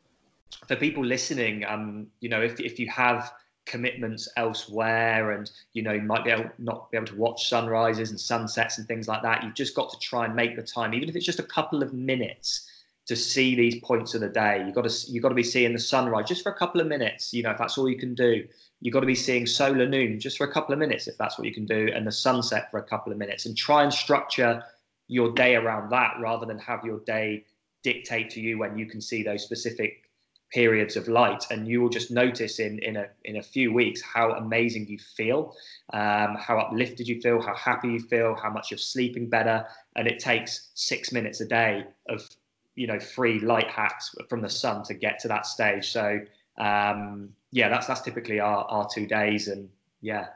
[0.68, 3.32] for people listening, um, you know, if if you have
[3.66, 8.12] commitments elsewhere and you know you might be able not be able to watch sunrises
[8.12, 10.94] and sunsets and things like that you've just got to try and make the time
[10.94, 12.66] even if it's just a couple of minutes
[13.08, 14.62] to see these points of the day.
[14.66, 16.88] You've got to you've got to be seeing the sunrise just for a couple of
[16.88, 18.46] minutes you know if that's all you can do.
[18.82, 21.38] You've got to be seeing solar noon just for a couple of minutes if that's
[21.38, 23.94] what you can do and the sunset for a couple of minutes and try and
[23.94, 24.62] structure
[25.08, 27.46] your day around that rather than have your day
[27.84, 30.08] dictate to you when you can see those specific
[30.52, 31.46] periods of light.
[31.52, 34.98] And you will just notice in in a in a few weeks how amazing you
[34.98, 35.56] feel
[35.94, 39.66] um, how uplifted you feel how happy you feel how much you're sleeping better.
[39.96, 42.28] And it takes six minutes a day of
[42.76, 45.90] you know free light hacks from the sun to get to that stage.
[45.90, 46.20] So
[46.58, 49.48] um, yeah that's that's typically our our two days.
[49.48, 49.70] And
[50.02, 50.28] yeah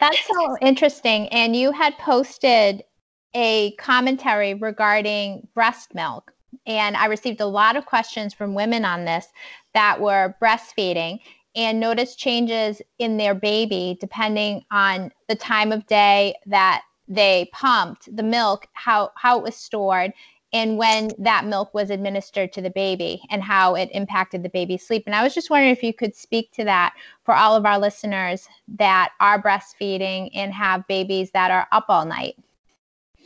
[0.00, 1.28] that's so interesting.
[1.28, 2.82] And you had posted
[3.34, 6.32] a commentary regarding breast milk.
[6.66, 9.26] And I received a lot of questions from women on this
[9.74, 11.20] that were breastfeeding
[11.54, 18.14] and noticed changes in their baby depending on the time of day that they pumped
[18.14, 20.12] the milk, how, how it was stored,
[20.52, 24.86] and when that milk was administered to the baby and how it impacted the baby's
[24.86, 25.02] sleep.
[25.06, 26.94] And I was just wondering if you could speak to that
[27.24, 32.06] for all of our listeners that are breastfeeding and have babies that are up all
[32.06, 32.36] night.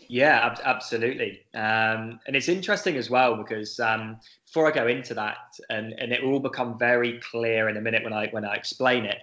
[0.08, 1.40] Yeah, ab- absolutely.
[1.54, 5.38] Um, and it's interesting as well because um, before I go into that,
[5.70, 9.04] and, and it will become very clear in a minute when I when I explain
[9.04, 9.18] it.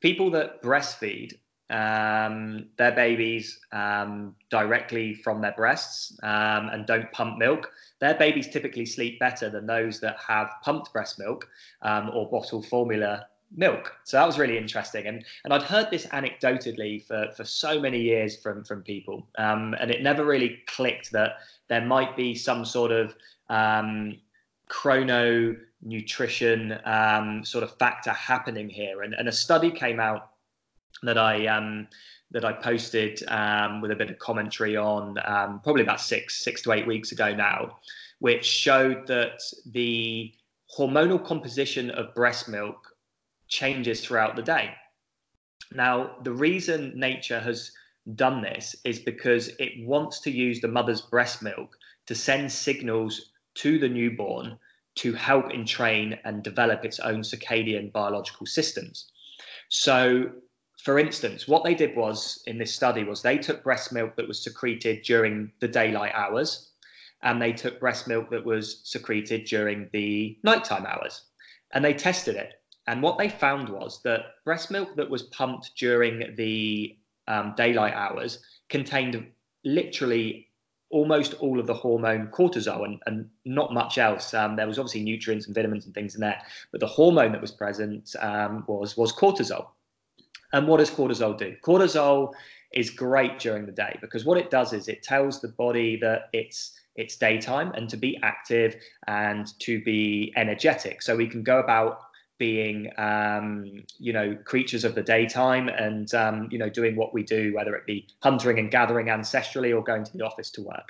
[0.00, 1.32] People that breastfeed
[1.70, 8.48] um, their babies um, directly from their breasts um, and don't pump milk, their babies
[8.48, 11.48] typically sleep better than those that have pumped breast milk
[11.82, 13.92] um, or bottle formula milk.
[14.04, 15.06] So that was really interesting.
[15.06, 19.74] And and I'd heard this anecdotally for, for so many years from from people, um,
[19.80, 23.14] and it never really clicked that there might be some sort of
[23.48, 24.18] um,
[24.68, 26.78] chrono nutrition
[27.42, 29.02] sort of factor happening here.
[29.02, 30.29] And, and a study came out
[31.02, 31.88] that I um,
[32.30, 36.62] that I posted um, with a bit of commentary on um, probably about six six
[36.62, 37.78] to eight weeks ago now,
[38.18, 40.32] which showed that the
[40.76, 42.76] hormonal composition of breast milk
[43.48, 44.70] changes throughout the day.
[45.72, 47.72] Now, the reason nature has
[48.14, 51.76] done this is because it wants to use the mother's breast milk
[52.06, 54.58] to send signals to the newborn
[54.96, 59.10] to help entrain and develop its own circadian biological systems.
[59.68, 60.30] So,
[60.84, 64.26] for instance, what they did was in this study was they took breast milk that
[64.26, 66.70] was secreted during the daylight hours
[67.22, 71.24] and they took breast milk that was secreted during the nighttime hours
[71.72, 72.54] and they tested it.
[72.86, 76.96] And what they found was that breast milk that was pumped during the
[77.28, 79.26] um, daylight hours contained
[79.64, 80.48] literally
[80.88, 84.34] almost all of the hormone cortisol and, and not much else.
[84.34, 86.40] Um, there was obviously nutrients and vitamins and things in there,
[86.72, 89.68] but the hormone that was present um, was was cortisol.
[90.52, 91.56] And what does cortisol do?
[91.62, 92.32] Cortisol
[92.72, 96.28] is great during the day because what it does is it tells the body that
[96.32, 98.76] it's it's daytime and to be active
[99.06, 101.02] and to be energetic.
[101.02, 102.00] So we can go about
[102.40, 107.22] being um, you know creatures of the daytime and um, you know doing what we
[107.22, 110.88] do whether it be hunting and gathering ancestrally or going to the office to work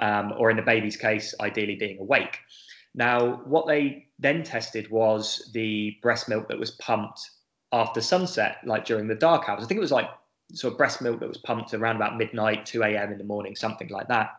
[0.00, 2.38] um, or in the baby's case ideally being awake
[2.94, 7.30] now what they then tested was the breast milk that was pumped
[7.72, 10.08] after sunset like during the dark hours i think it was like
[10.52, 13.56] sort of breast milk that was pumped around about midnight 2 a.m in the morning
[13.56, 14.30] something like that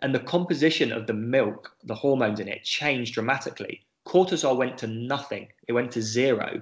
[0.00, 4.86] and the composition of the milk the hormones in it changed dramatically cortisol went to
[4.86, 6.60] nothing, it went to zero.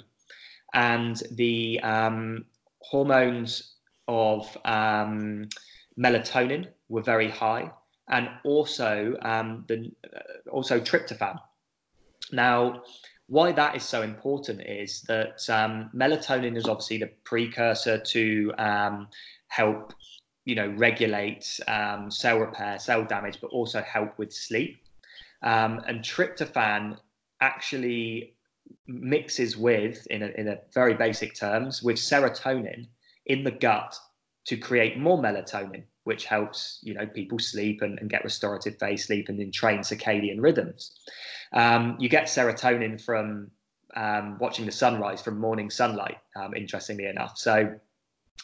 [0.73, 2.47] And the um,
[2.81, 3.75] hormones
[4.09, 5.49] of um,
[5.99, 7.71] melatonin were very high,
[8.09, 11.39] and also um, the uh, also tryptophan.
[12.33, 12.83] Now,
[13.27, 19.09] why that is so important is that um, melatonin is obviously the precursor to um,
[19.49, 19.95] help,
[20.45, 24.79] you know, regulate um, cell repair, cell damage, but also help with sleep.
[25.43, 26.99] Um, and tryptophan
[27.41, 28.35] actually
[28.87, 32.87] mixes with, in a, in a very basic terms, with serotonin
[33.27, 33.97] in the gut
[34.47, 39.07] to create more melatonin, which helps you know people sleep and, and get restorative phase
[39.07, 40.93] sleep and then train circadian rhythms.
[41.53, 43.51] Um, you get serotonin from
[43.97, 47.39] um, watching the sunrise from morning sunlight, um, interestingly enough.
[47.39, 47.79] So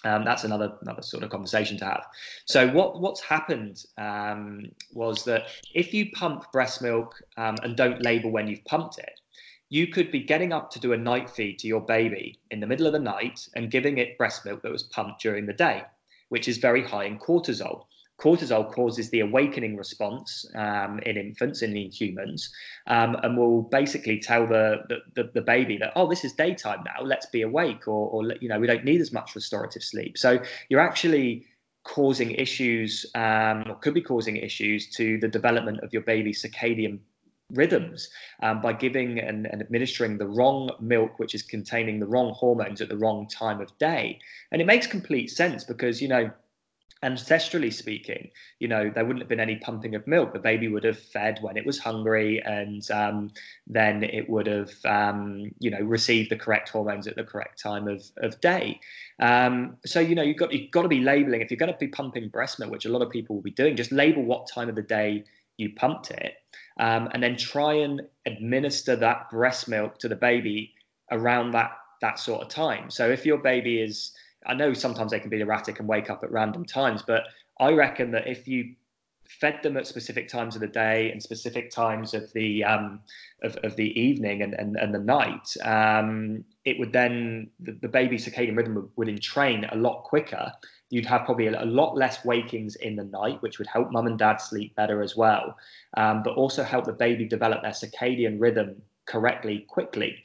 [0.05, 2.05] um, that's another another sort of conversation to have.
[2.47, 8.03] So what what's happened um, was that if you pump breast milk um, and don't
[8.03, 9.21] label when you've pumped it,
[9.69, 12.67] you could be getting up to do a night feed to your baby in the
[12.67, 15.83] middle of the night and giving it breast milk that was pumped during the day,
[16.31, 17.85] which is very high in cortisol.
[18.19, 22.53] Cortisol causes the awakening response um, in infants and in humans
[22.87, 24.77] um, and will basically tell the,
[25.15, 28.49] the, the, baby that oh this is daytime now let's be awake or, or you
[28.49, 30.19] know we don't need as much restorative sleep.
[30.19, 31.47] So you're actually
[31.85, 36.99] causing issues um, or could be causing issues to the development of your baby's circadian
[37.53, 38.09] rhythms
[38.43, 42.81] um, by giving and, and, administering the wrong milk, which is containing the wrong hormones
[42.81, 44.19] at the wrong time of day.
[44.53, 46.31] And it makes complete sense because, you know,
[47.03, 50.33] ancestrally speaking, you know, there wouldn't have been any pumping of milk.
[50.33, 53.31] The baby would have fed when it was hungry, and um,
[53.67, 57.89] then it would have, um, you know, received the correct hormones at the correct time
[57.89, 58.81] of, of day.
[59.19, 61.79] Um, so, you know, you've got you've got to be labeling if you're going to
[61.79, 63.77] be pumping breast milk, which a lot of people will be doing.
[63.77, 65.25] Just label what time of the day
[65.57, 66.35] you pumped it,
[66.81, 70.75] um, and then try and administer that breast milk to the baby
[71.13, 71.71] around that
[72.01, 72.91] that sort of time.
[72.91, 74.13] So, if your baby is
[74.47, 77.25] I know sometimes they can be erratic and wake up at random times, but
[77.61, 78.75] I reckon that if you
[79.39, 83.01] fed them at specific times of the day and specific times of the um,
[83.43, 87.89] of, of the evening and, and, and the night, um, it would then the, the
[87.89, 90.53] baby circadian rhythm would, would entrain a lot quicker.
[90.91, 94.09] You'd have probably a, a, lot less wakings in the night, which would help mum
[94.09, 95.57] and dad sleep better as well,
[95.97, 100.17] um, but also help the baby develop their circadian rhythm correctly quickly.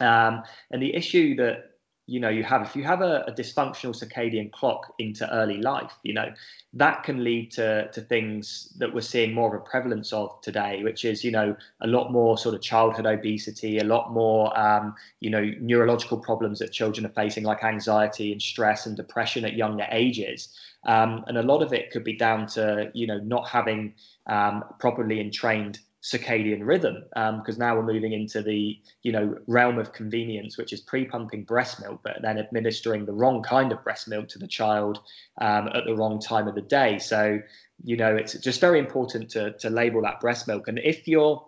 [0.00, 1.72] Um, and the issue that
[2.08, 5.92] you know you have if you have a, a, dysfunctional circadian clock into early life
[6.02, 6.32] you know
[6.72, 10.82] that can lead to to things that we're seeing more of a prevalence of today
[10.82, 14.94] which is you know a lot more sort of childhood obesity a lot more um,
[15.20, 19.54] you know neurological problems that children are facing like anxiety and stress and depression at
[19.54, 20.48] younger ages.
[20.86, 23.94] Um, and a lot of it could be down to you know not having
[24.26, 27.02] um, properly entrained circadian rhythm
[27.38, 31.42] because um, now we're moving into the you know realm of convenience which is pre-pumping
[31.42, 35.00] breast milk but then administering the wrong kind of breast milk to the child
[35.40, 36.98] um, at the wrong time of the day.
[36.98, 37.40] So
[37.82, 40.68] you know it's just very important to, to label that breast milk.
[40.68, 41.44] And if you're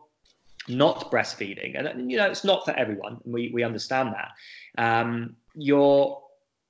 [0.69, 6.21] not breastfeeding and you know it's not for everyone we, we understand that um, you're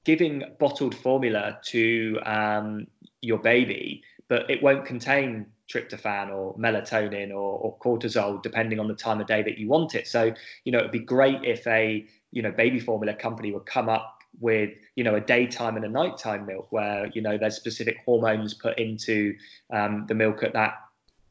[0.04, 2.86] giving bottled formula to um,
[3.20, 8.94] your baby but it won't contain tryptophan or melatonin or, or, cortisol, depending on the
[8.94, 10.06] time of day that you want it.
[10.06, 10.32] So,
[10.64, 14.18] you know, it'd be great if a, you know, baby formula company would come up
[14.40, 18.54] with, you know, a daytime and a nighttime milk where, you know, there's specific hormones
[18.54, 19.34] put into
[19.72, 20.74] um, the milk at that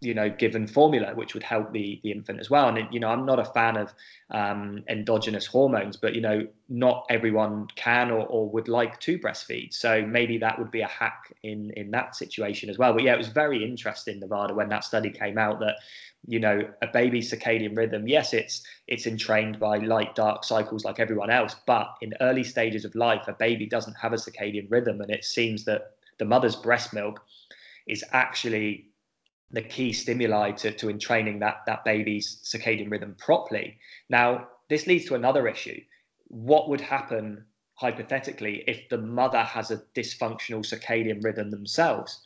[0.01, 2.69] you know given formula which would help the the infant as well.
[2.69, 3.93] And you know i'm not a fan of
[4.31, 9.73] um, endogenous hormones but you know not everyone can or, or would like to breastfeed.
[9.73, 12.93] So maybe that would be a hack in in that situation as well.
[12.93, 15.75] But yeah it was very interesting nevada when that study came out that
[16.27, 20.99] you know a baby's circadian rhythm yes it's it's entrained by light dark cycles like
[20.99, 25.01] everyone else but in early stages of life a baby doesn't have a circadian rhythm.
[25.01, 27.21] And it seems that the mother's breast milk
[27.87, 28.88] is actually
[29.51, 33.77] the key stimuli to, to entraining that, that baby's circadian rhythm properly.
[34.09, 35.79] Now, this leads to another issue.
[36.27, 42.21] What would happen hypothetically if the mother has a dysfunctional circadian rhythm themselves?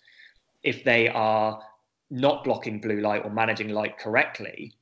[0.64, 1.62] If they are
[2.10, 4.74] not blocking blue light or managing light correctly,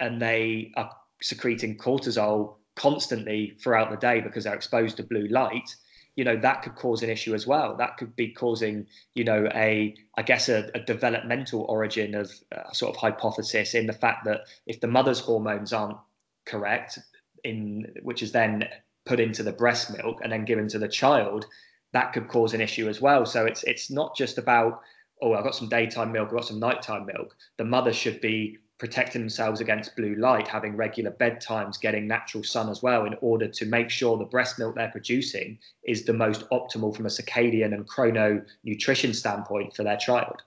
[0.00, 0.90] and they are
[1.22, 5.76] secreting cortisol constantly throughout the day because they're exposed to blue light,
[6.16, 7.76] you know that could cause an issue as well.
[7.76, 12.72] That could be causing you know a i guess a, a developmental origin of uh,
[12.72, 15.98] sort of hypothesis in the fact that if the mother's hormones aren't
[16.46, 16.98] correct
[17.42, 18.68] in which is then
[19.06, 21.46] put into the breast milk and then given to the child
[21.94, 23.24] that could cause an issue as well.
[23.24, 24.82] So it's it's not just about
[25.22, 27.34] oh i've got some daytime milk i've got some nighttime milk.
[27.56, 32.68] The mother should be protecting themselves against blue light, having regular bedtimes, getting natural sun
[32.68, 36.46] as well, in order to make sure the breast milk they're producing is the most
[36.50, 40.42] optimal from a circadian and chrono nutrition standpoint for their child.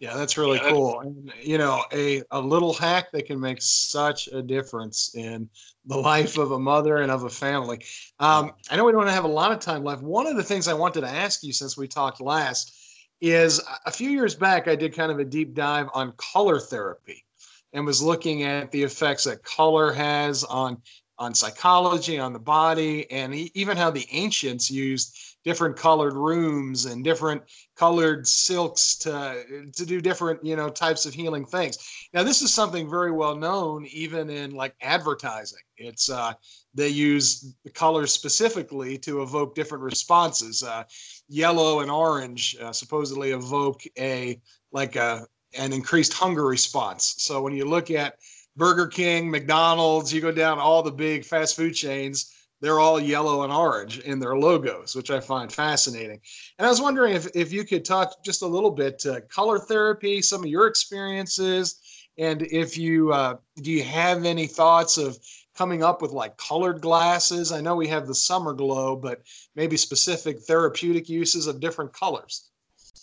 [0.00, 1.00] Yeah, that's really yeah, cool.
[1.00, 5.48] And, you know, a, a little hack that can make such a difference in
[5.86, 7.82] the life of a mother and of a family.
[8.20, 10.02] Um, I know we don't have a lot of time left.
[10.02, 12.85] One of the things I wanted to ask you since we talked last
[13.20, 17.24] is a few years back, I did kind of a deep dive on color therapy
[17.72, 20.82] and was looking at the effects that color has on
[21.18, 27.04] on psychology, on the body, and even how the ancients used different colored rooms and
[27.04, 27.40] different
[27.76, 31.78] colored silks to to do different you know types of healing things.
[32.12, 35.62] Now this is something very well known even in like advertising.
[35.78, 36.34] It's uh,
[36.74, 40.64] they use the colors specifically to evoke different responses.
[40.64, 40.82] Uh,
[41.28, 44.40] yellow and orange uh, supposedly evoke a
[44.72, 45.26] like a
[45.56, 47.14] an increased hunger response.
[47.18, 48.16] So when you look at
[48.56, 53.42] Burger King, McDonald's, you go down all the big fast food chains, they're all yellow
[53.42, 56.20] and orange in their logos, which I find fascinating.
[56.58, 59.58] And I was wondering if, if you could talk just a little bit to color
[59.58, 61.80] therapy, some of your experiences,
[62.18, 65.18] and if you uh, do you have any thoughts of
[65.54, 67.52] coming up with like colored glasses?
[67.52, 69.22] I know we have the summer glow, but
[69.54, 72.50] maybe specific therapeutic uses of different colors.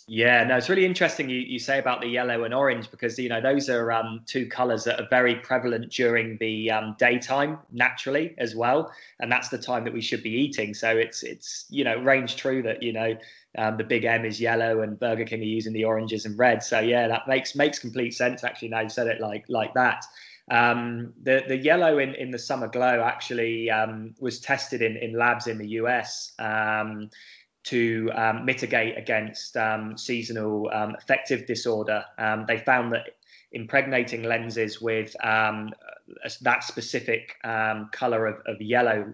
[0.06, 3.30] Yeah, no, it's really interesting you, you say about the yellow and orange because you
[3.30, 8.34] know those are um, two colors that are very prevalent during the um, daytime naturally
[8.36, 10.74] as well, and that's the time that we should be eating.
[10.74, 13.16] So it's it's you know range true that you know
[13.56, 16.62] um, the big M is yellow and Burger King are using the oranges and red.
[16.62, 18.68] So yeah, that makes makes complete sense actually.
[18.68, 20.04] Now you said it like like that.
[20.50, 25.16] Um, the the yellow in, in the summer glow actually um, was tested in, in
[25.16, 27.08] labs in the US um,
[27.64, 32.04] to um, mitigate against um, seasonal um, affective disorder.
[32.46, 33.16] they found that
[33.52, 37.36] impregnating lenses with that specific
[37.92, 39.12] color of, of yellow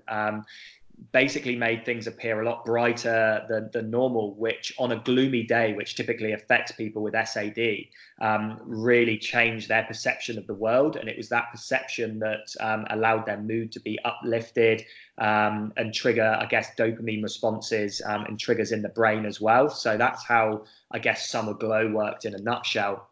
[1.13, 5.73] basically made things appear a lot brighter than, than normal, which on a gloomy day,
[5.73, 7.87] which typically affects people with SAD,
[8.21, 10.97] um, really changed their perception of the world.
[10.97, 14.85] And it was that perception that um, allowed their mood to be uplifted
[15.19, 19.71] um, and trigger, I guess, dopamine responses um, and triggers in the brain as well.
[19.71, 23.09] So that's how, I guess, Summer Glow worked in a nutshell.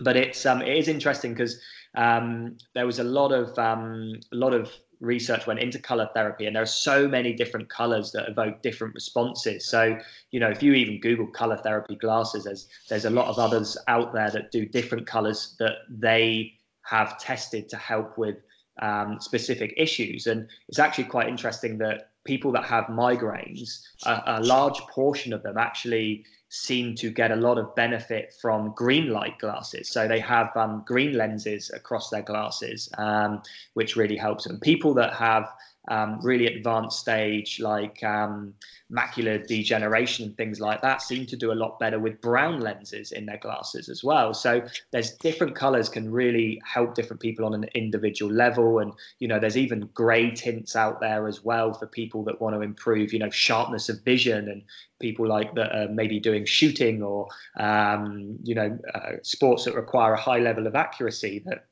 [0.00, 1.60] But it's um, it is interesting because
[1.94, 4.72] um, there was a lot of a lot of
[5.02, 8.94] research went into color therapy and there are so many different colors that evoke different
[8.94, 9.66] responses.
[9.66, 9.98] So
[10.30, 13.76] you know if you even google color therapy glasses there's there's a lot of others
[13.88, 18.36] out there that do different colors that they have tested to help with
[18.80, 20.26] um, specific issues.
[20.26, 25.42] And it's actually quite interesting that people that have migraines a, a large portion of
[25.42, 26.24] them actually
[26.54, 29.88] seem to get a lot of benefit from green light glasses.
[29.88, 33.42] So they have um, green lenses across their glasses, um,
[33.72, 34.60] which really helps them.
[34.60, 35.48] People that have
[35.88, 38.54] um, really advanced stage like um,
[38.92, 43.12] macular degeneration and things like that seem to do a lot better with brown lenses
[43.12, 44.32] in their glasses as well.
[44.34, 44.62] So
[44.92, 48.78] there's different colors can really help different people on an individual level.
[48.78, 52.54] And, you know, there's even gray tints out there as well for people that want
[52.54, 54.62] to improve, you know, sharpness of vision and
[55.00, 57.26] people like that are maybe doing shooting or,
[57.58, 61.66] um, you know, uh, sports that require a high level of accuracy that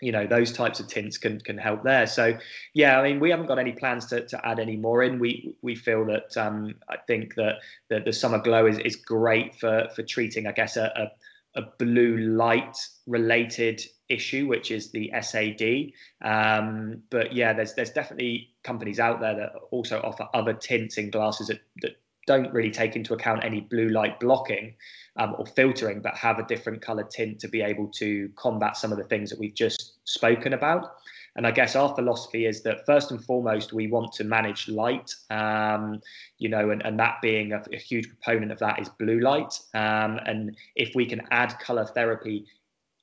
[0.00, 2.36] you know those types of tints can can help there so
[2.74, 5.54] yeah i mean we haven't got any plans to, to add any more in we
[5.62, 7.56] we feel that um, i think that
[7.88, 11.62] the, the summer glow is, is great for for treating i guess a, a, a
[11.78, 12.76] blue light
[13.06, 15.92] related issue, which is the SAD.
[16.22, 21.10] Um, but yeah, there's there's definitely companies out there that also offer other tints in
[21.10, 21.96] glasses that, that
[22.28, 24.74] don't really take into account any blue light blocking
[25.16, 28.92] um, or filtering, but have a different color tint to be able to combat some
[28.92, 30.96] of the things that we've just spoken about.
[31.36, 35.14] And I guess our philosophy is that first and foremost, we want to manage light,
[35.30, 36.00] um,
[36.36, 39.54] you know, and, and that being a, a, huge proponent of that is blue light.
[39.72, 42.44] Um, and if we can add color therapy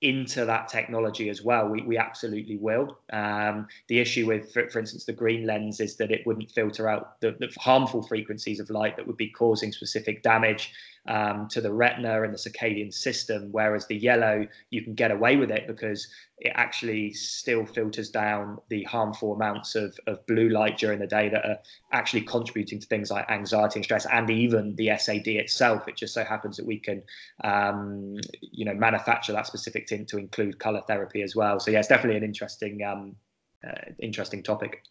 [0.02, 2.98] into that technology as well, we, we absolutely will.
[3.12, 6.90] Um, the issue with, for, for, instance, the green lens is that it wouldn't filter
[6.90, 10.74] out the, the harmful frequencies of light that would be causing specific damage
[11.08, 15.36] um, to the retina and the circadian system, whereas the yellow, you can get away
[15.36, 16.08] with it because
[16.40, 21.30] it actually still filters down the harmful amounts of, of blue light during the day
[21.30, 21.58] that are
[21.92, 25.88] actually contributing to things like anxiety and stress and even the SAD itself.
[25.88, 27.04] It just so happens that we can,
[27.44, 31.60] um, you know, manufacture that specific tint to include color therapy as well.
[31.60, 33.16] So yeah, it's definitely an interesting, um,
[33.66, 34.84] uh, interesting topic.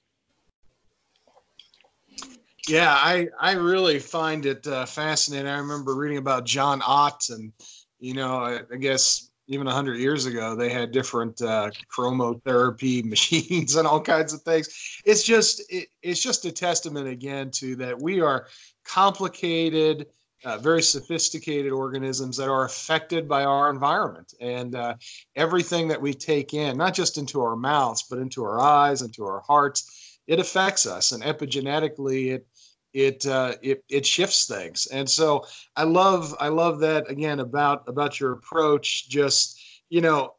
[2.68, 5.48] Yeah, I I really find it uh, fascinating.
[5.48, 7.52] I remember reading about John Ott, and
[7.98, 13.76] you know, I, I guess even hundred years ago they had different uh, chromotherapy machines
[13.76, 15.00] and all kinds of things.
[15.04, 18.46] It's just it, it's just a testament again to that we are
[18.84, 20.06] complicated.
[20.46, 24.94] Uh, very sophisticated organisms that are affected by our environment and uh,
[25.36, 29.24] everything that we take in, not just into our mouths, but into our eyes, into
[29.24, 31.12] our hearts, it affects us.
[31.12, 32.46] And epigenetically, it
[32.94, 34.86] it uh, it it shifts things.
[34.86, 35.44] And so
[35.76, 39.08] I love I love that again about about your approach.
[39.08, 40.34] Just you know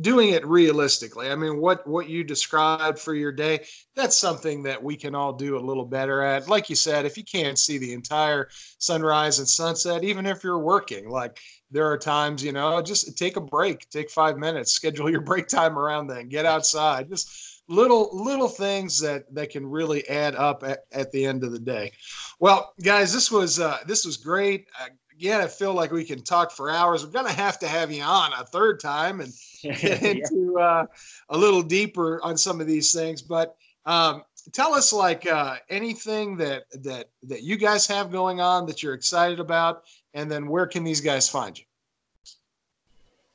[0.00, 1.30] doing it realistically.
[1.30, 5.32] I mean, what what you described for your day, that's something that we can all
[5.32, 6.48] do a little better at.
[6.48, 8.48] Like you said, if you can't see the entire
[8.78, 11.38] sunrise and sunset, even if you're working, like
[11.70, 15.46] there are times, you know, just take a break, take five minutes, schedule your break
[15.46, 20.64] time around then, get outside, just little little things that that can really add up
[20.64, 21.92] at, at the end of the day.
[22.40, 24.66] Well guys this was uh, this was great.
[25.14, 27.04] Again i feel like we can talk for hours.
[27.04, 30.86] We're gonna have to have you on a third time and get into uh,
[31.28, 33.22] a little deeper on some of these things.
[33.22, 33.54] But
[33.86, 38.82] um, tell us like uh, anything that that that you guys have going on that
[38.82, 41.64] you're excited about and then where can these guys find you?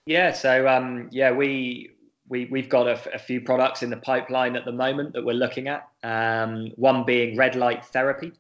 [0.08, 1.95] Yeah so um yeah we
[2.28, 5.34] we, we've got a, a, few products in the pipeline at the moment that we're
[5.34, 5.88] looking at.
[6.04, 8.32] Um, one being red light therapy.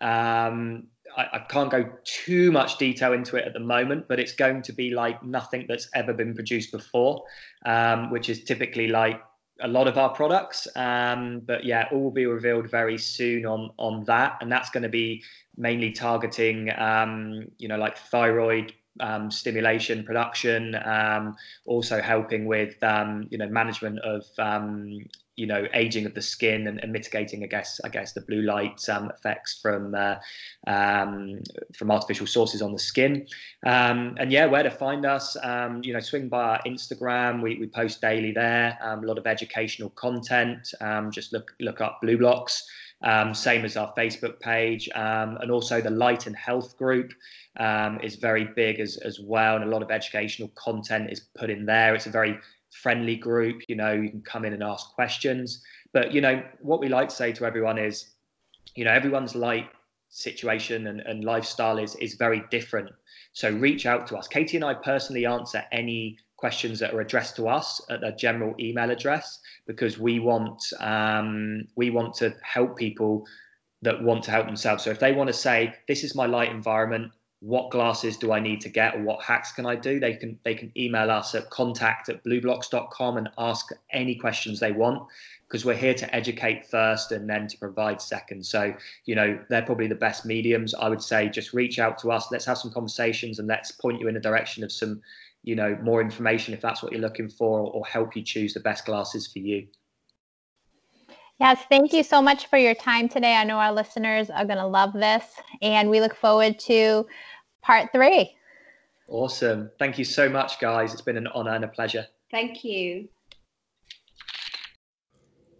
[0.00, 4.32] Um, I, I, can't go too much detail into it at the moment, but it's
[4.32, 7.22] going to be like nothing that's ever been produced before,
[7.66, 9.20] um, which is typically like
[9.62, 10.66] a lot of our products.
[10.76, 14.82] Um, but yeah, all will be revealed very soon on on that, and that's going
[14.82, 15.22] to be
[15.56, 21.36] mainly targeting, um, you know, like thyroid um, stimulation production, um,
[21.66, 25.04] also helping with um, you know management of um,
[25.36, 28.42] you know aging of the skin and, and, mitigating, I guess, I guess the blue
[28.42, 30.16] light um, effects from uh,
[30.66, 31.40] um,
[31.74, 33.26] from artificial sources on the skin.
[34.18, 35.36] and yeah, where to find us?
[35.82, 37.42] you know, swing by our Instagram.
[37.42, 38.76] We, we post daily there.
[38.82, 40.74] a lot of educational content.
[41.10, 42.62] just look look up BLUblox.
[43.02, 47.12] Um, same as our Facebook page, um, and also the Light and Health group
[47.58, 51.48] um, is very big as as well, and a lot of educational content is put
[51.48, 51.94] in there.
[51.94, 52.38] It's a very
[52.70, 53.62] friendly group.
[53.68, 55.62] You know, you can come in and ask questions.
[55.92, 58.10] But you know, what we like to say to everyone is,
[58.74, 59.70] you know, everyone's light
[60.10, 62.90] situation and, and lifestyle is is very different.
[63.32, 64.26] So reach out to us.
[64.28, 68.54] Katie and I personally answer any questions that are addressed to us at a general
[68.58, 73.26] email address because we want um, we want to help people
[73.82, 74.82] that want to help themselves.
[74.84, 78.40] So if they want to say, "This is my light environment," what glasses do I
[78.40, 79.98] need to get or what hacks can I do?
[79.98, 84.72] They can they can email us at contact at blublox.com and ask any questions they
[84.72, 85.06] want
[85.48, 88.44] because we're here to educate first and then to provide second.
[88.46, 88.72] So,
[89.06, 90.74] you know, they're probably the best mediums.
[90.74, 94.00] I would say just reach out to us, let's have some conversations and let's point
[94.00, 95.00] you in the direction of some
[95.42, 98.60] you know more information if that's what you're looking for or help you choose the
[98.60, 99.66] best glasses for you.
[101.38, 103.34] Yes thank you so much for your time today.
[103.34, 105.24] I know our listeners are going to love this
[105.62, 107.06] and we look forward to
[107.62, 108.36] part three.
[109.08, 109.70] Awesome.
[109.78, 110.92] Thank you so much guys.
[110.92, 112.06] It's been an honor and a pleasure.
[112.30, 113.08] Thank you.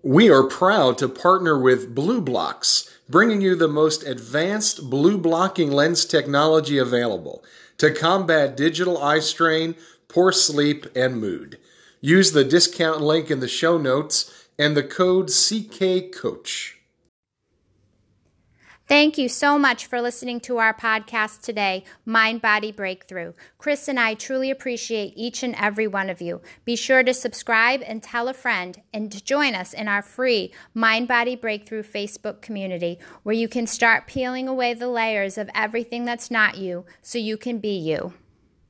[0.03, 6.05] We are proud to partner with BLUblox bringing you the most advanced blue blocking lens
[6.05, 7.45] technology available
[7.81, 9.75] to combat digital eye strain,
[10.07, 11.59] poor sleep, and mood.
[12.03, 16.75] Use the discount link in the show notes and the code CKCoach.
[18.91, 23.35] Thank you so much for listening to our podcast today, Mind Body Breakthrough.
[23.57, 26.41] Chris and I truly appreciate each and every one of you.
[26.65, 30.53] Be sure to subscribe and tell a friend and to join us in our free
[30.75, 36.05] Mind Body Breakthrough Facebook community where you can start peeling away the layers of everything
[36.05, 38.13] that's not you so you can be you.